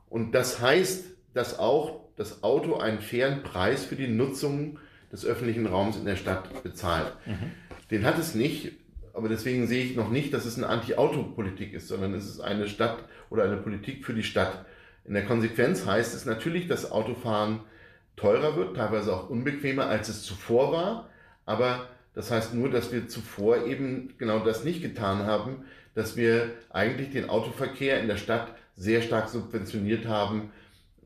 Und 0.08 0.32
das 0.32 0.60
heißt, 0.60 1.06
dass 1.34 1.58
auch 1.58 2.06
das 2.16 2.42
Auto 2.42 2.76
einen 2.76 3.00
fairen 3.00 3.42
Preis 3.42 3.84
für 3.84 3.96
die 3.96 4.08
Nutzung 4.08 4.78
des 5.12 5.24
öffentlichen 5.24 5.66
Raums 5.66 5.96
in 5.96 6.04
der 6.04 6.16
Stadt 6.16 6.62
bezahlt. 6.62 7.12
Mhm. 7.26 7.52
Den 7.90 8.04
hat 8.04 8.18
es 8.18 8.34
nicht, 8.34 8.72
aber 9.12 9.28
deswegen 9.28 9.66
sehe 9.66 9.84
ich 9.84 9.96
noch 9.96 10.10
nicht, 10.10 10.34
dass 10.34 10.44
es 10.44 10.56
eine 10.56 10.68
Anti-Auto-Politik 10.68 11.72
ist, 11.74 11.88
sondern 11.88 12.14
es 12.14 12.26
ist 12.26 12.40
eine 12.40 12.68
Stadt 12.68 13.04
oder 13.30 13.44
eine 13.44 13.56
Politik 13.56 14.04
für 14.04 14.14
die 14.14 14.22
Stadt. 14.22 14.64
In 15.04 15.14
der 15.14 15.24
Konsequenz 15.24 15.86
heißt 15.86 16.14
es 16.14 16.24
natürlich, 16.24 16.66
dass 16.66 16.90
Autofahren 16.90 17.60
teurer 18.16 18.56
wird, 18.56 18.76
teilweise 18.76 19.14
auch 19.14 19.28
unbequemer, 19.28 19.86
als 19.86 20.08
es 20.08 20.22
zuvor 20.22 20.72
war. 20.72 21.08
Aber 21.44 21.86
das 22.14 22.30
heißt 22.30 22.54
nur, 22.54 22.70
dass 22.70 22.92
wir 22.92 23.08
zuvor 23.08 23.66
eben 23.66 24.14
genau 24.18 24.40
das 24.40 24.64
nicht 24.64 24.82
getan 24.82 25.26
haben, 25.26 25.64
dass 25.94 26.16
wir 26.16 26.50
eigentlich 26.70 27.10
den 27.10 27.28
Autoverkehr 27.28 28.00
in 28.00 28.08
der 28.08 28.16
Stadt 28.16 28.48
sehr 28.74 29.02
stark 29.02 29.28
subventioniert 29.28 30.06
haben, 30.06 30.50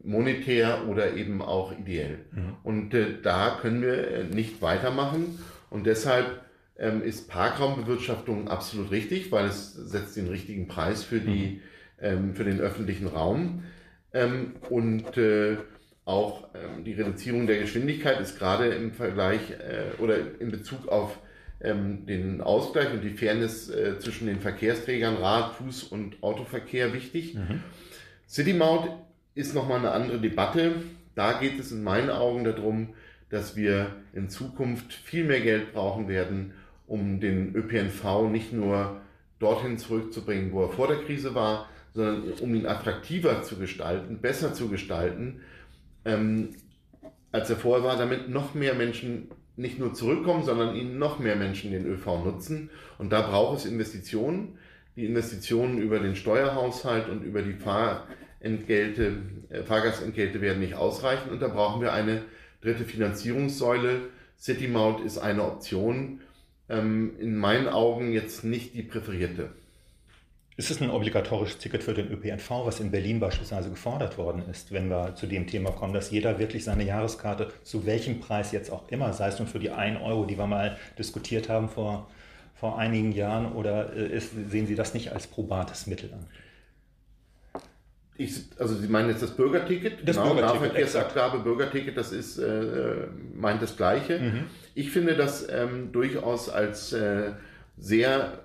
monetär 0.02 0.88
oder 0.88 1.14
eben 1.14 1.42
auch 1.42 1.76
ideell. 1.78 2.18
Mhm. 2.32 2.56
Und 2.62 2.94
äh, 2.94 3.20
da 3.22 3.58
können 3.60 3.82
wir 3.82 4.10
äh, 4.10 4.24
nicht 4.24 4.62
weitermachen. 4.62 5.38
Und 5.68 5.86
deshalb 5.86 6.40
ähm, 6.78 7.02
ist 7.02 7.28
Parkraumbewirtschaftung 7.28 8.48
absolut 8.48 8.90
richtig, 8.90 9.30
weil 9.30 9.46
es 9.46 9.74
setzt 9.74 10.16
den 10.16 10.28
richtigen 10.28 10.68
Preis 10.68 11.04
für, 11.04 11.20
die, 11.20 11.60
mhm. 12.00 12.04
ähm, 12.04 12.34
für 12.34 12.44
den 12.44 12.60
öffentlichen 12.60 13.06
Raum. 13.06 13.64
Ähm, 14.12 14.54
und 14.70 15.16
äh, 15.16 15.58
auch 16.10 16.48
ähm, 16.54 16.84
die 16.84 16.92
Reduzierung 16.92 17.46
der 17.46 17.60
Geschwindigkeit 17.60 18.20
ist 18.20 18.38
gerade 18.38 18.66
im 18.66 18.92
Vergleich 18.92 19.40
äh, 19.50 20.00
oder 20.02 20.16
in 20.40 20.50
Bezug 20.50 20.88
auf 20.88 21.18
ähm, 21.62 22.06
den 22.06 22.40
Ausgleich 22.40 22.92
und 22.92 23.02
die 23.02 23.10
Fairness 23.10 23.70
äh, 23.70 23.98
zwischen 23.98 24.26
den 24.26 24.40
Verkehrsträgern, 24.40 25.16
Rad, 25.16 25.54
Fuß 25.54 25.84
und 25.84 26.22
Autoverkehr 26.22 26.92
wichtig. 26.92 27.34
Mhm. 27.34 27.62
City 28.28 28.52
Maut 28.52 28.88
ist 29.34 29.54
nochmal 29.54 29.78
eine 29.78 29.92
andere 29.92 30.18
Debatte. 30.18 30.74
Da 31.14 31.34
geht 31.34 31.58
es 31.60 31.70
in 31.72 31.82
meinen 31.82 32.10
Augen 32.10 32.44
darum, 32.44 32.94
dass 33.28 33.56
wir 33.56 33.94
in 34.12 34.28
Zukunft 34.28 34.92
viel 34.92 35.24
mehr 35.24 35.40
Geld 35.40 35.72
brauchen 35.72 36.08
werden, 36.08 36.52
um 36.86 37.20
den 37.20 37.54
ÖPNV 37.54 38.28
nicht 38.30 38.52
nur 38.52 39.00
dorthin 39.38 39.78
zurückzubringen, 39.78 40.52
wo 40.52 40.62
er 40.64 40.70
vor 40.70 40.88
der 40.88 40.98
Krise 40.98 41.34
war, 41.34 41.68
sondern 41.92 42.32
um 42.40 42.54
ihn 42.54 42.66
attraktiver 42.66 43.42
zu 43.42 43.56
gestalten, 43.56 44.18
besser 44.20 44.54
zu 44.54 44.68
gestalten, 44.68 45.40
ähm, 46.04 46.50
als 47.32 47.50
er 47.50 47.56
vorher 47.56 47.84
war, 47.84 47.96
damit 47.96 48.28
noch 48.28 48.54
mehr 48.54 48.74
Menschen 48.74 49.30
nicht 49.56 49.78
nur 49.78 49.94
zurückkommen, 49.94 50.42
sondern 50.42 50.74
ihnen 50.74 50.98
noch 50.98 51.18
mehr 51.18 51.36
Menschen 51.36 51.70
den 51.70 51.86
ÖV 51.86 52.24
nutzen. 52.24 52.70
Und 52.98 53.12
da 53.12 53.20
braucht 53.20 53.58
es 53.58 53.66
Investitionen. 53.66 54.58
Die 54.96 55.04
Investitionen 55.04 55.78
über 55.78 55.98
den 55.98 56.16
Steuerhaushalt 56.16 57.08
und 57.08 57.22
über 57.22 57.42
die 57.42 57.52
Fahrentgelte, 57.52 59.18
äh, 59.50 59.62
Fahrgastentgelte 59.62 60.40
werden 60.40 60.60
nicht 60.60 60.74
ausreichen. 60.74 61.30
Und 61.30 61.40
da 61.40 61.48
brauchen 61.48 61.80
wir 61.80 61.92
eine 61.92 62.22
dritte 62.62 62.84
Finanzierungssäule. 62.84 64.00
City 64.38 64.68
Maut 64.68 65.00
ist 65.00 65.18
eine 65.18 65.44
Option. 65.44 66.20
Ähm, 66.68 67.12
in 67.18 67.36
meinen 67.36 67.68
Augen 67.68 68.12
jetzt 68.12 68.44
nicht 68.44 68.74
die 68.74 68.82
präferierte. 68.82 69.50
Ist 70.56 70.70
es 70.70 70.82
ein 70.82 70.90
obligatorisches 70.90 71.58
Ticket 71.58 71.82
für 71.82 71.94
den 71.94 72.10
ÖPNV, 72.10 72.66
was 72.66 72.80
in 72.80 72.90
Berlin 72.90 73.20
beispielsweise 73.20 73.70
gefordert 73.70 74.18
worden 74.18 74.42
ist, 74.50 74.72
wenn 74.72 74.88
wir 74.88 75.14
zu 75.14 75.26
dem 75.26 75.46
Thema 75.46 75.70
kommen, 75.70 75.94
dass 75.94 76.10
jeder 76.10 76.38
wirklich 76.38 76.64
seine 76.64 76.84
Jahreskarte, 76.84 77.50
zu 77.62 77.86
welchem 77.86 78.20
Preis 78.20 78.52
jetzt 78.52 78.70
auch 78.70 78.88
immer, 78.88 79.12
sei 79.12 79.28
es 79.28 79.38
nun 79.38 79.48
für 79.48 79.58
die 79.58 79.70
1 79.70 80.00
Euro, 80.02 80.26
die 80.26 80.36
wir 80.36 80.46
mal 80.46 80.76
diskutiert 80.98 81.48
haben 81.48 81.68
vor, 81.68 82.10
vor 82.54 82.78
einigen 82.78 83.12
Jahren, 83.12 83.52
oder 83.52 83.96
äh, 83.96 84.08
ist, 84.08 84.32
sehen 84.50 84.66
Sie 84.66 84.74
das 84.74 84.92
nicht 84.92 85.12
als 85.12 85.26
probates 85.26 85.86
Mittel 85.86 86.12
an? 86.12 86.26
Ich, 88.18 88.34
also 88.58 88.74
Sie 88.74 88.88
meinen 88.88 89.08
jetzt 89.08 89.22
das 89.22 89.34
Bürgerticket? 89.34 90.06
Das 90.06 90.16
genau, 90.16 90.34
Bürgerticket, 90.34 90.60
Nahverkehrsabgabe, 90.60 91.38
Bürgerticket, 91.38 91.96
das 91.96 92.12
ist, 92.12 92.36
äh, 92.36 93.06
meint 93.34 93.62
das 93.62 93.78
Gleiche. 93.78 94.18
Mhm. 94.18 94.44
Ich 94.74 94.90
finde 94.90 95.16
das 95.16 95.48
ähm, 95.48 95.90
durchaus 95.90 96.50
als 96.50 96.92
äh, 96.92 97.32
sehr 97.78 98.40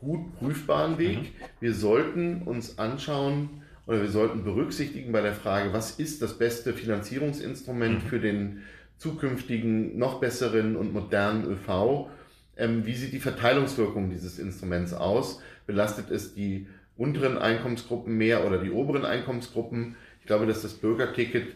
gut 0.00 0.38
prüfbaren 0.38 0.98
Weg. 0.98 1.18
Mhm. 1.18 1.26
Wir 1.60 1.74
sollten 1.74 2.42
uns 2.42 2.78
anschauen 2.78 3.62
oder 3.86 4.02
wir 4.02 4.10
sollten 4.10 4.44
berücksichtigen 4.44 5.12
bei 5.12 5.22
der 5.22 5.34
Frage, 5.34 5.72
was 5.72 5.98
ist 5.98 6.20
das 6.20 6.38
beste 6.38 6.74
Finanzierungsinstrument 6.74 8.04
mhm. 8.04 8.08
für 8.08 8.20
den 8.20 8.62
zukünftigen, 8.98 9.98
noch 9.98 10.20
besseren 10.20 10.76
und 10.76 10.92
modernen 10.92 11.44
ÖV? 11.44 12.08
Ähm, 12.56 12.84
wie 12.84 12.94
sieht 12.94 13.12
die 13.12 13.20
Verteilungswirkung 13.20 14.10
dieses 14.10 14.38
Instruments 14.38 14.92
aus? 14.92 15.40
Belastet 15.66 16.10
es 16.10 16.34
die 16.34 16.66
unteren 16.96 17.38
Einkommensgruppen 17.38 18.16
mehr 18.16 18.46
oder 18.46 18.58
die 18.58 18.70
oberen 18.70 19.04
Einkommensgruppen? 19.04 19.96
Ich 20.20 20.26
glaube, 20.26 20.46
dass 20.46 20.62
das 20.62 20.74
Bürgerticket 20.74 21.54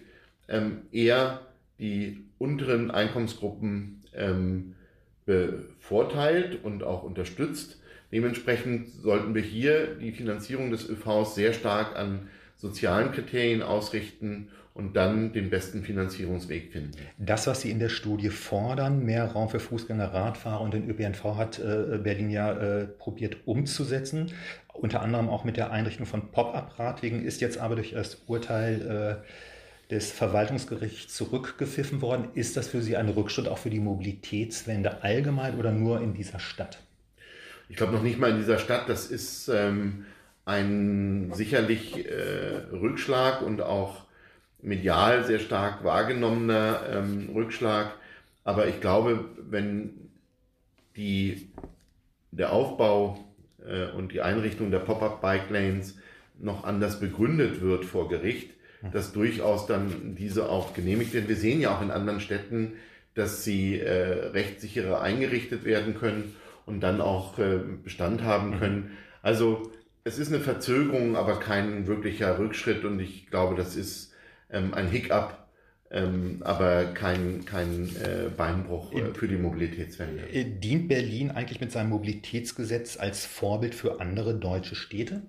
ähm, 0.49 0.83
eher 0.93 1.41
die 1.79 2.25
unteren 2.39 2.91
Einkommensgruppen 2.91 4.01
ähm, 4.15 4.75
bevorteilt 5.27 6.65
und 6.65 6.85
auch 6.85 7.03
unterstützt 7.03 7.82
Dementsprechend 8.13 8.89
sollten 8.89 9.35
wir 9.35 9.43
hier 9.43 9.95
die 9.97 10.13
Finanzierung 10.13 10.71
des 10.71 10.89
ÖVs 10.89 11.35
sehr 11.35 11.53
stark 11.53 11.97
an 11.97 12.29
sozialen 12.57 13.11
Kriterien 13.11 13.63
ausrichten 13.63 14.49
und 14.75 14.97
dann 14.97 15.33
den 15.33 15.51
besten 15.51 15.83
Finanzierungsweg 15.83 16.73
finden. 16.73 16.93
Das, 17.19 17.47
was 17.47 17.63
Sie 17.63 17.71
in 17.71 17.79
der 17.79 17.89
Studie 17.89 18.31
fordern, 18.31 19.05
mehr 19.05 19.27
Raum 19.27 19.49
für 19.49 19.61
Fußgänger, 19.61 20.15
Radfahrer 20.15 20.61
und 20.61 20.73
den 20.73 20.89
ÖPNV, 20.89 21.25
hat 21.37 21.59
äh, 21.59 21.99
Berlin 22.03 22.31
ja 22.31 22.53
äh, 22.53 22.87
probiert 22.87 23.39
umzusetzen. 23.47 24.33
Unter 24.73 25.03
anderem 25.03 25.29
auch 25.29 25.45
mit 25.45 25.57
der 25.57 25.73
Einrichtung 25.73 26.07
von 26.07 26.31
Pop-up-Radwegen 26.31 27.25
ist 27.25 27.41
jetzt 27.41 27.59
aber 27.59 27.77
durch 27.77 27.93
das 27.93 28.23
Urteil 28.27 29.23
äh, 29.23 29.93
des 29.93 30.11
Verwaltungsgerichts 30.11 31.15
zurückgepfiffen 31.15 32.01
worden. 32.01 32.29
Ist 32.35 32.57
das 32.57 32.69
für 32.69 32.81
Sie 32.81 32.97
ein 32.97 33.11
Rückschritt 33.11 33.49
auch 33.49 33.59
für 33.59 33.69
die 33.71 33.81
Mobilitätswende 33.81 35.03
allgemein 35.03 35.59
oder 35.59 35.73
nur 35.73 36.01
in 36.01 36.15
dieser 36.15 36.39
Stadt? 36.39 36.79
Ich 37.73 37.79
glaube 37.79 37.95
noch 37.95 38.03
nicht 38.03 38.19
mal 38.19 38.31
in 38.31 38.37
dieser 38.37 38.59
Stadt, 38.59 38.87
das 38.91 39.07
ist 39.07 39.49
ähm, 39.49 40.05
ein 40.45 41.33
sicherlich 41.33 42.07
äh, 42.07 42.67
Rückschlag 42.71 43.41
und 43.41 43.63
auch 43.63 44.05
medial 44.61 45.25
sehr 45.25 45.39
stark 45.39 45.83
wahrgenommener 45.83 46.81
ähm, 46.91 47.31
Rückschlag. 47.35 47.95
Aber 48.45 48.69
ich 48.69 48.83
glaube, 48.83 49.25
wenn 49.39 50.11
die, 50.97 51.49
der 52.31 52.53
Aufbau 52.53 53.25
äh, 53.67 53.87
und 53.87 54.13
die 54.13 54.21
Einrichtung 54.21 54.71
der 54.71 54.81
Pop-up-Bike 54.81 55.49
Lanes 55.49 55.97
noch 56.39 56.65
anders 56.65 57.01
begründet 57.01 57.63
wird 57.63 57.87
vor 57.87 58.11
Gericht, 58.11 58.51
dass 58.93 59.15
durchaus 59.15 59.67
dann 59.67 60.15
diese 60.15 60.51
auch 60.51 60.75
genehmigt 60.75 61.15
werden. 61.15 61.29
Wir 61.29 61.37
sehen 61.37 61.63
ja 61.63 61.75
auch 61.75 61.81
in 61.81 61.91
anderen 61.91 62.21
Städten, 62.21 62.75
dass 63.15 63.45
sie 63.45 63.81
äh, 63.81 64.27
rechtssicherer 64.29 65.01
eingerichtet 65.01 65.65
werden 65.65 65.95
können 65.99 66.35
und 66.67 66.81
dann 66.81 67.01
auch 67.01 67.39
äh, 67.39 67.59
Bestand 67.83 68.23
haben 68.23 68.51
mhm. 68.51 68.59
können. 68.59 68.91
Also 69.23 69.73
es 70.05 70.19
ist 70.19 70.29
eine 70.33 70.41
Verzögerung, 70.41 71.17
aber 71.17 71.39
kein 71.39 71.87
wirklicher 71.87 72.39
Rückschritt 72.39 72.85
und 72.85 73.01
ich 73.01 73.27
glaube, 73.29 73.55
das 73.55 73.77
ist 73.77 74.13
ähm, 74.51 74.75
ein 74.75 74.89
Hiccup, 74.89 75.47
ähm, 75.91 76.39
aber 76.41 76.87
kein, 76.87 77.45
kein 77.45 77.89
äh, 77.97 78.29
Beinbruch 78.37 78.93
äh, 78.93 79.15
für 79.15 79.29
die 79.29 79.37
Mobilitätswende. 79.37 80.29
Äh, 80.33 80.45
dient 80.45 80.89
Berlin 80.89 81.31
eigentlich 81.31 81.61
mit 81.61 81.71
seinem 81.71 81.91
Mobilitätsgesetz 81.91 82.99
als 82.99 83.27
Vorbild 83.27 83.75
für 83.75 84.01
andere 84.01 84.35
deutsche 84.35 84.75
Städte? 84.75 85.23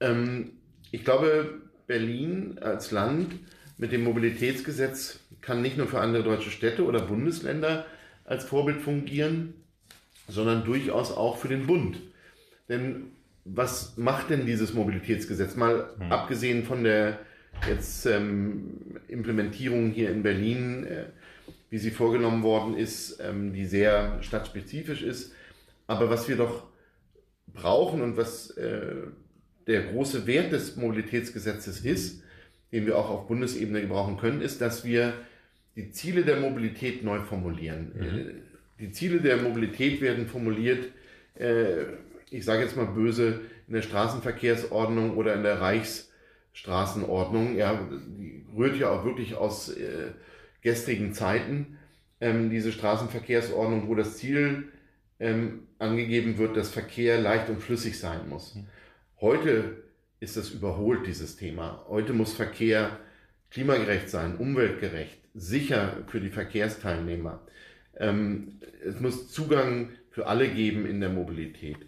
Ähm, 0.00 0.52
ich 0.90 1.04
glaube, 1.04 1.62
Berlin 1.86 2.58
als 2.60 2.90
Land 2.90 3.34
mit 3.78 3.92
dem 3.92 4.04
Mobilitätsgesetz 4.04 5.20
kann 5.40 5.62
nicht 5.62 5.76
nur 5.76 5.86
für 5.86 6.00
andere 6.00 6.22
deutsche 6.22 6.50
Städte 6.50 6.84
oder 6.84 7.00
Bundesländer 7.00 7.86
als 8.24 8.44
Vorbild 8.44 8.80
fungieren, 8.80 9.54
sondern 10.32 10.64
durchaus 10.64 11.12
auch 11.12 11.36
für 11.36 11.48
den 11.48 11.66
Bund. 11.66 11.98
Denn 12.68 13.12
was 13.44 13.96
macht 13.96 14.30
denn 14.30 14.46
dieses 14.46 14.72
Mobilitätsgesetz? 14.72 15.56
Mal 15.56 15.90
hm. 15.98 16.12
abgesehen 16.12 16.64
von 16.64 16.84
der 16.84 17.18
jetzt 17.68 18.06
ähm, 18.06 18.98
Implementierung 19.08 19.90
hier 19.90 20.10
in 20.10 20.22
Berlin, 20.22 20.84
äh, 20.84 21.04
wie 21.70 21.78
sie 21.78 21.90
vorgenommen 21.90 22.42
worden 22.42 22.76
ist, 22.76 23.20
ähm, 23.20 23.52
die 23.52 23.66
sehr 23.66 24.22
stadtspezifisch 24.22 25.02
ist. 25.02 25.32
Aber 25.86 26.10
was 26.10 26.28
wir 26.28 26.36
doch 26.36 26.64
brauchen 27.46 28.00
und 28.00 28.16
was 28.16 28.50
äh, 28.52 28.94
der 29.66 29.82
große 29.82 30.26
Wert 30.26 30.52
des 30.52 30.76
Mobilitätsgesetzes 30.76 31.84
ist, 31.84 32.22
den 32.72 32.86
wir 32.86 32.98
auch 32.98 33.10
auf 33.10 33.28
Bundesebene 33.28 33.80
gebrauchen 33.80 34.16
können, 34.16 34.40
ist, 34.40 34.60
dass 34.60 34.84
wir 34.84 35.14
die 35.76 35.90
Ziele 35.90 36.22
der 36.22 36.40
Mobilität 36.40 37.04
neu 37.04 37.20
formulieren. 37.20 37.92
Mhm. 37.94 38.41
Die 38.82 38.90
Ziele 38.90 39.20
der 39.20 39.36
Mobilität 39.36 40.00
werden 40.00 40.26
formuliert, 40.26 40.88
äh, 41.38 41.84
ich 42.30 42.44
sage 42.44 42.62
jetzt 42.62 42.76
mal 42.76 42.86
böse, 42.86 43.40
in 43.68 43.74
der 43.74 43.82
Straßenverkehrsordnung 43.82 45.16
oder 45.16 45.34
in 45.34 45.44
der 45.44 45.60
Reichs- 45.60 46.10
Straßenordnung. 46.52 47.56
Ja, 47.56 47.88
die 48.18 48.44
rührt 48.56 48.76
ja 48.76 48.90
auch 48.90 49.04
wirklich 49.04 49.36
aus 49.36 49.70
äh, 49.70 50.10
gestrigen 50.60 51.12
Zeiten, 51.14 51.78
ähm, 52.20 52.50
diese 52.50 52.72
Straßenverkehrsordnung, 52.72 53.88
wo 53.88 53.94
das 53.94 54.16
Ziel 54.16 54.68
ähm, 55.18 55.66
angegeben 55.78 56.38
wird, 56.38 56.56
dass 56.56 56.70
Verkehr 56.70 57.20
leicht 57.20 57.48
und 57.48 57.62
flüssig 57.62 57.98
sein 57.98 58.28
muss. 58.28 58.56
Mhm. 58.56 58.66
Heute 59.20 59.82
ist 60.20 60.36
das 60.36 60.50
überholt, 60.50 61.06
dieses 61.06 61.36
Thema. 61.36 61.86
Heute 61.88 62.12
muss 62.12 62.34
Verkehr 62.34 62.98
klimagerecht 63.50 64.08
sein, 64.08 64.36
umweltgerecht, 64.36 65.18
sicher 65.34 66.04
für 66.08 66.20
die 66.20 66.30
Verkehrsteilnehmer. 66.30 67.40
Ähm, 67.98 68.58
es 68.84 69.00
muss 69.00 69.30
Zugang 69.30 69.90
für 70.10 70.26
alle 70.26 70.48
geben 70.48 70.86
in 70.86 71.00
der 71.00 71.10
Mobilität. 71.10 71.78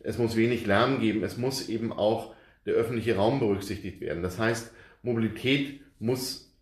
Es 0.00 0.18
muss 0.18 0.36
wenig 0.36 0.66
Lärm 0.66 1.00
geben. 1.00 1.24
Es 1.24 1.36
muss 1.36 1.68
eben 1.68 1.92
auch 1.92 2.34
der 2.64 2.74
öffentliche 2.74 3.16
Raum 3.16 3.40
berücksichtigt 3.40 4.00
werden. 4.00 4.22
Das 4.22 4.38
heißt, 4.38 4.72
Mobilität 5.02 5.80
muss 5.98 6.52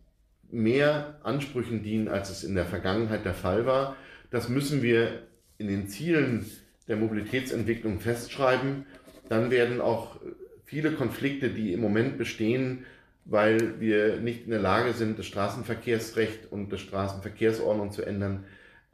mehr 0.51 1.19
Ansprüchen 1.23 1.83
dienen, 1.83 2.07
als 2.07 2.29
es 2.29 2.43
in 2.43 2.55
der 2.55 2.65
Vergangenheit 2.65 3.25
der 3.25 3.33
Fall 3.33 3.65
war. 3.65 3.95
Das 4.31 4.49
müssen 4.49 4.81
wir 4.81 5.23
in 5.57 5.67
den 5.67 5.87
Zielen 5.87 6.45
der 6.87 6.97
Mobilitätsentwicklung 6.97 7.99
festschreiben. 7.99 8.85
Dann 9.29 9.49
werden 9.49 9.81
auch 9.81 10.19
viele 10.65 10.91
Konflikte, 10.91 11.49
die 11.49 11.73
im 11.73 11.81
Moment 11.81 12.17
bestehen, 12.17 12.85
weil 13.25 13.79
wir 13.79 14.17
nicht 14.17 14.45
in 14.45 14.51
der 14.51 14.59
Lage 14.59 14.93
sind, 14.93 15.17
das 15.17 15.25
Straßenverkehrsrecht 15.25 16.51
und 16.51 16.71
das 16.71 16.81
Straßenverkehrsordnung 16.81 17.91
zu 17.91 18.03
ändern, 18.03 18.43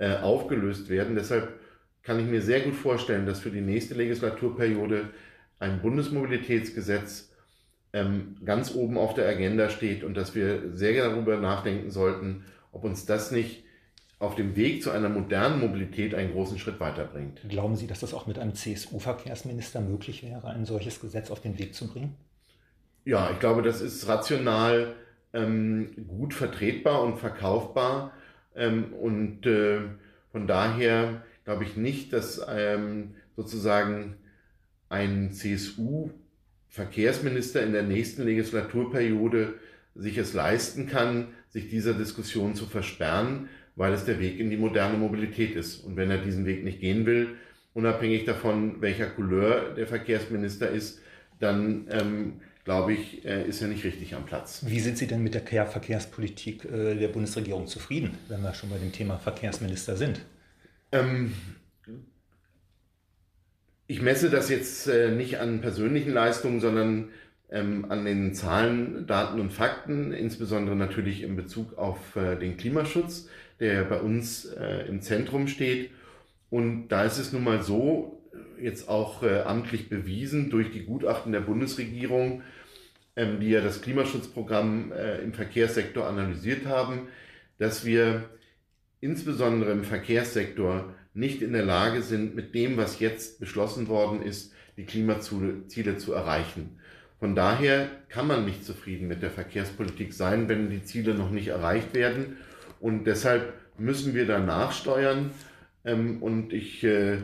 äh, 0.01 0.17
aufgelöst 0.17 0.89
werden. 0.89 1.13
Deshalb 1.13 1.59
kann 2.01 2.19
ich 2.19 2.25
mir 2.25 2.41
sehr 2.41 2.61
gut 2.61 2.73
vorstellen, 2.73 3.27
dass 3.27 3.39
für 3.39 3.51
die 3.51 3.61
nächste 3.61 3.93
Legislaturperiode 3.93 5.09
ein 5.59 5.79
Bundesmobilitätsgesetz 5.83 7.31
ähm, 7.93 8.35
ganz 8.43 8.73
oben 8.73 8.97
auf 8.97 9.13
der 9.13 9.29
Agenda 9.29 9.69
steht 9.69 10.03
und 10.03 10.15
dass 10.17 10.33
wir 10.33 10.75
sehr 10.75 11.07
darüber 11.07 11.37
nachdenken 11.37 11.91
sollten, 11.91 12.45
ob 12.71 12.83
uns 12.83 13.05
das 13.05 13.31
nicht 13.31 13.63
auf 14.17 14.33
dem 14.33 14.55
Weg 14.55 14.81
zu 14.81 14.89
einer 14.89 15.09
modernen 15.09 15.59
Mobilität 15.59 16.15
einen 16.15 16.31
großen 16.31 16.57
Schritt 16.57 16.79
weiterbringt. 16.79 17.41
Glauben 17.47 17.75
Sie, 17.75 17.85
dass 17.85 17.99
das 17.99 18.15
auch 18.15 18.25
mit 18.25 18.39
einem 18.39 18.55
CSU-Verkehrsminister 18.55 19.81
möglich 19.81 20.23
wäre, 20.23 20.47
ein 20.47 20.65
solches 20.65 20.99
Gesetz 20.99 21.29
auf 21.29 21.41
den 21.41 21.59
Weg 21.59 21.75
zu 21.75 21.87
bringen? 21.87 22.15
Ja, 23.05 23.29
ich 23.31 23.39
glaube, 23.39 23.61
das 23.61 23.81
ist 23.81 24.07
rational 24.07 24.95
ähm, 25.31 26.07
gut 26.07 26.33
vertretbar 26.33 27.03
und 27.03 27.19
verkaufbar. 27.19 28.13
Ähm, 28.55 28.93
und 28.93 29.45
äh, 29.45 29.81
von 30.31 30.47
daher 30.47 31.23
glaube 31.45 31.63
ich 31.63 31.77
nicht, 31.77 32.11
dass 32.13 32.41
ähm, 32.49 33.15
sozusagen 33.35 34.15
ein 34.89 35.31
CSU-Verkehrsminister 35.31 37.61
in 37.63 37.73
der 37.73 37.83
nächsten 37.83 38.23
Legislaturperiode 38.23 39.53
sich 39.95 40.17
es 40.17 40.33
leisten 40.33 40.87
kann, 40.87 41.27
sich 41.49 41.69
dieser 41.69 41.93
Diskussion 41.93 42.55
zu 42.55 42.65
versperren, 42.65 43.49
weil 43.75 43.93
es 43.93 44.05
der 44.05 44.19
Weg 44.19 44.39
in 44.39 44.49
die 44.49 44.57
moderne 44.57 44.97
Mobilität 44.97 45.55
ist. 45.55 45.83
Und 45.83 45.95
wenn 45.95 46.11
er 46.11 46.17
diesen 46.17 46.45
Weg 46.45 46.63
nicht 46.63 46.79
gehen 46.79 47.05
will, 47.05 47.35
unabhängig 47.73 48.25
davon, 48.25 48.81
welcher 48.81 49.07
Couleur 49.07 49.73
der 49.73 49.87
Verkehrsminister 49.87 50.69
ist, 50.69 51.01
dann 51.39 51.87
ähm, 51.89 52.41
glaube 52.63 52.93
ich, 52.93 53.25
äh, 53.25 53.47
ist 53.47 53.61
er 53.61 53.67
nicht 53.67 53.83
richtig 53.83 54.13
am 54.15 54.25
Platz. 54.25 54.63
Wie 54.65 54.79
sind 54.79 54.97
Sie 54.97 55.07
denn 55.07 55.23
mit 55.23 55.33
der 55.33 55.65
Verkehrspolitik 55.65 56.65
äh, 56.65 56.95
der 56.95 57.07
Bundesregierung 57.07 57.67
zufrieden, 57.67 58.17
wenn 58.27 58.41
wir 58.41 58.53
schon 58.53 58.69
bei 58.69 58.77
dem 58.77 58.91
Thema 58.91 59.17
Verkehrsminister 59.17 59.97
sind? 59.97 60.21
Ähm, 60.91 61.33
ich 63.87 64.01
messe 64.01 64.29
das 64.29 64.49
jetzt 64.49 64.87
äh, 64.87 65.11
nicht 65.11 65.39
an 65.39 65.61
persönlichen 65.61 66.13
Leistungen, 66.13 66.59
sondern 66.59 67.09
ähm, 67.49 67.85
an 67.89 68.05
den 68.05 68.33
Zahlen, 68.33 69.07
Daten 69.07 69.39
und 69.39 69.51
Fakten, 69.51 70.13
insbesondere 70.13 70.75
natürlich 70.75 71.23
in 71.23 71.35
Bezug 71.35 71.77
auf 71.77 71.97
den 72.15 72.55
Klimaschutz, 72.55 73.27
der 73.59 73.83
bei 73.83 73.99
uns 73.99 74.45
im 74.45 75.01
Zentrum 75.01 75.47
steht. 75.49 75.91
Und 76.49 76.87
da 76.87 77.03
ist 77.03 77.17
es 77.17 77.33
nun 77.33 77.43
mal 77.43 77.61
so, 77.61 78.20
jetzt 78.59 78.87
auch 78.87 79.23
äh, 79.23 79.41
amtlich 79.41 79.89
bewiesen 79.89 80.49
durch 80.49 80.71
die 80.71 80.85
Gutachten 80.85 81.31
der 81.31 81.41
Bundesregierung, 81.41 82.43
ähm, 83.15 83.39
die 83.39 83.49
ja 83.49 83.61
das 83.61 83.81
Klimaschutzprogramm 83.81 84.91
äh, 84.91 85.17
im 85.19 85.33
Verkehrssektor 85.33 86.07
analysiert 86.07 86.65
haben, 86.65 87.07
dass 87.57 87.85
wir 87.85 88.29
insbesondere 89.01 89.71
im 89.71 89.83
Verkehrssektor 89.83 90.93
nicht 91.13 91.41
in 91.41 91.53
der 91.53 91.65
Lage 91.65 92.01
sind, 92.01 92.35
mit 92.35 92.55
dem, 92.55 92.77
was 92.77 92.99
jetzt 92.99 93.39
beschlossen 93.39 93.87
worden 93.87 94.21
ist, 94.21 94.53
die 94.77 94.85
Klimaziele 94.85 95.97
zu 95.97 96.13
erreichen. 96.13 96.79
Von 97.19 97.35
daher 97.35 97.87
kann 98.09 98.27
man 98.27 98.45
nicht 98.45 98.65
zufrieden 98.65 99.07
mit 99.07 99.21
der 99.21 99.29
Verkehrspolitik 99.29 100.13
sein, 100.13 100.49
wenn 100.49 100.69
die 100.69 100.83
Ziele 100.83 101.13
noch 101.13 101.29
nicht 101.29 101.49
erreicht 101.49 101.93
werden. 101.93 102.37
Und 102.79 103.03
deshalb 103.05 103.53
müssen 103.77 104.15
wir 104.15 104.25
da 104.25 104.39
nachsteuern. 104.39 105.31
Ähm, 105.83 106.21
und 106.23 106.53
ich 106.53 106.83
äh, 106.83 107.17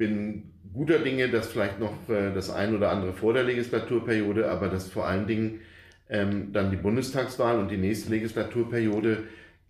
bin 0.00 0.54
guter 0.72 0.98
Dinge, 0.98 1.28
dass 1.28 1.48
vielleicht 1.48 1.78
noch 1.78 2.08
äh, 2.08 2.32
das 2.32 2.48
ein 2.48 2.74
oder 2.74 2.90
andere 2.90 3.12
vor 3.12 3.34
der 3.34 3.44
Legislaturperiode, 3.44 4.50
aber 4.50 4.68
dass 4.68 4.88
vor 4.88 5.06
allen 5.06 5.26
Dingen 5.26 5.60
ähm, 6.08 6.54
dann 6.54 6.70
die 6.70 6.78
Bundestagswahl 6.78 7.58
und 7.58 7.70
die 7.70 7.76
nächste 7.76 8.08
Legislaturperiode 8.08 9.24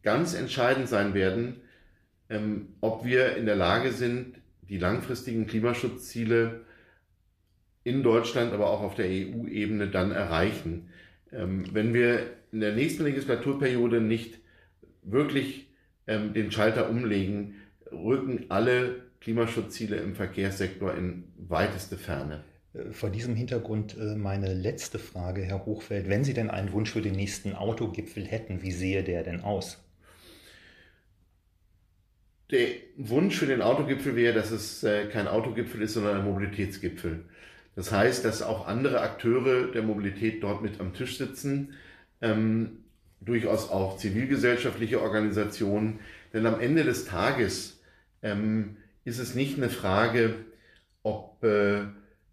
ganz 0.05 0.35
entscheidend 0.35 0.89
sein 0.89 1.15
werden, 1.15 1.57
ähm, 2.29 2.69
ob 2.81 3.05
wir 3.05 3.37
in 3.37 3.45
der 3.45 3.57
Lage 3.57 3.91
sind, 3.91 4.37
die 4.69 4.79
langfristigen 4.79 5.49
Klimaschutzziele 5.49 6.61
in 7.83 8.05
Deutschland, 8.05 8.53
aber 8.53 8.71
auch 8.71 8.83
auf 8.83 8.95
der 8.95 9.07
EU-Ebene 9.07 9.89
dann 9.89 10.13
erreichen. 10.13 10.91
Ähm, 11.33 11.65
wenn 11.73 11.93
wir 11.93 12.21
in 12.53 12.61
der 12.61 12.77
nächsten 12.77 13.03
Legislaturperiode 13.03 14.01
nicht 14.01 14.39
wirklich 15.03 15.71
ähm, 16.07 16.35
den 16.35 16.53
Schalter 16.53 16.89
umlegen, 16.89 17.57
rücken 17.91 18.47
alle 18.49 19.10
Klimaschutzziele 19.21 19.97
im 19.97 20.15
Verkehrssektor 20.15 20.95
in 20.95 21.25
weiteste 21.37 21.97
Ferne. 21.97 22.45
Äh, 22.73 22.93
vor 22.93 23.11
diesem 23.11 23.35
Hintergrund 23.35 23.97
äh, 23.97 24.17
meine 24.17 24.55
letzte 24.55 24.99
Frage, 24.99 25.43
Herr 25.43 25.67
Hochfeld. 25.67 26.09
Wenn 26.09 26.25
Sie 26.25 26.35
denn 26.35 26.51
einen 26.51 26.73
Wunsch 26.73 26.93
für 26.93 27.03
den 27.03 27.15
nächsten 27.15 27.55
Autogipfel 27.55 28.25
hätten, 28.25 28.63
wie 28.63 28.73
sehe 28.73 29.03
der 29.03 29.23
denn 29.23 29.41
aus? 29.41 29.79
der 32.51 32.69
Wunsch 32.97 33.39
für 33.39 33.47
den 33.47 33.63
Autogipfel 33.63 34.17
wäre, 34.17 34.35
dass 34.35 34.51
es 34.51 34.83
äh, 34.83 35.07
kein 35.07 35.29
Autogipfel 35.29 35.83
ist, 35.83 35.95
sondern 35.95 36.19
ein 36.19 36.25
Mobilitätsgipfel. 36.25 37.25
Das 37.77 37.93
heißt, 37.93 38.25
dass 38.25 38.43
auch 38.43 38.67
andere 38.67 39.01
Akteure 39.01 39.71
der 39.71 39.83
Mobilität 39.83 40.43
dort 40.43 40.63
mit 40.63 40.81
am 40.81 40.93
Tisch 40.93 41.19
sitzen, 41.19 41.75
ähm, 42.21 42.85
durchaus 43.21 43.71
auch 43.71 43.97
zivilgesellschaftliche 43.97 45.01
Organisationen. 45.01 46.01
Denn 46.33 46.47
am 46.47 46.61
Ende 46.61 46.85
des 46.85 47.05
Tages 47.05 47.81
ähm, 48.23 48.77
ist 49.05 49.19
es 49.19 49.35
nicht 49.35 49.57
eine 49.57 49.71
Frage, 49.71 50.35
ob 51.03 51.43
äh, 51.43 51.83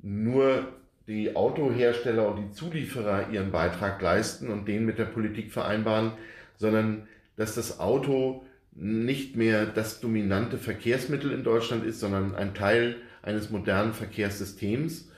nur 0.02 0.68
die 1.08 1.36
Autohersteller 1.36 2.28
und 2.30 2.38
die 2.38 2.52
Zulieferer 2.52 3.30
ihren 3.32 3.52
Beitrag 3.52 4.02
leisten 4.02 4.50
und 4.50 4.68
den 4.68 4.86
mit 4.86 5.00
der 5.00 5.06
Politik 5.06 5.52
vereinbaren, 5.52 6.12
sondern 6.58 7.08
dass 7.38 7.56
das 7.56 7.80
Auto 7.80 8.44
nicht 8.74 9.36
mehr 9.36 9.66
das 9.66 10.02
dominante 10.02 10.58
Verkehrsmittel 10.58 11.32
in 11.32 11.44
Deutschland 11.44 11.86
ist, 11.86 12.00
sondern 12.00 12.36
ein 12.36 12.54
Teil 12.54 12.98
eines 13.22 13.50
modernen 13.50 13.94
Verkehrssystems. 13.94 15.10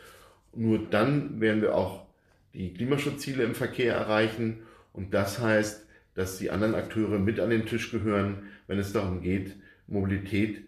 Nur 0.56 0.80
dann 0.90 1.42
werden 1.42 1.62
wir 1.62 1.76
auch 1.76 2.06
die 2.54 2.74
Klimaschutzziele 2.74 3.44
im 3.44 3.56
Verkehr 3.56 3.96
erreichen. 3.96 4.60
Und 4.94 5.14
das 5.14 5.40
heißt, 5.40 5.86
dass 6.16 6.38
die 6.38 6.52
anderen 6.52 6.76
Akteure 6.76 7.20
mit 7.20 7.40
an 7.40 7.50
den 7.50 7.66
Tisch 7.66 7.92
gehören, 7.92 8.44
wenn 8.68 8.80
es 8.80 8.94
darum 8.94 9.22
geht, 9.22 9.56
Mobilität 9.88 10.62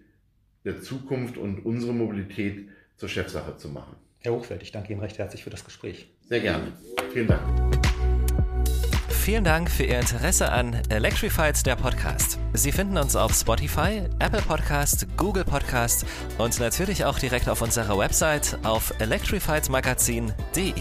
der 0.66 0.82
Zukunft 0.82 1.38
und 1.38 1.66
unsere 1.66 1.94
Mobilität 1.94 2.70
zur 2.98 3.10
Chefsache 3.10 3.58
zu 3.58 3.70
machen. 3.70 3.96
Herr 4.20 4.34
Hochfeld, 4.34 4.62
ich 4.62 4.72
danke 4.72 4.94
Ihnen 4.94 5.02
recht 5.02 5.18
herzlich 5.18 5.44
für 5.44 5.50
das 5.50 5.66
Gespräch. 5.66 6.08
Sehr 6.30 6.40
gerne. 6.40 6.72
Vielen 7.12 7.28
Dank. 7.28 7.42
Vielen 9.10 9.44
Dank 9.44 9.70
für 9.70 9.84
Ihr 9.84 10.00
Interesse 10.00 10.52
an 10.52 10.82
Electrified, 10.90 11.64
der 11.66 11.76
Podcast. 11.76 12.40
Sie 12.54 12.72
finden 12.72 12.98
uns 12.98 13.16
auf 13.16 13.34
Spotify, 13.34 14.04
Apple 14.20 14.42
Podcast, 14.42 15.06
Google 15.16 15.46
Podcast 15.46 16.06
und 16.40 16.60
natürlich 16.60 17.06
auch 17.06 17.20
direkt 17.20 17.48
auf 17.48 17.62
unserer 17.62 17.98
Website 18.00 18.58
auf 18.64 18.92
electrifiedmagazin.de. 19.00 20.74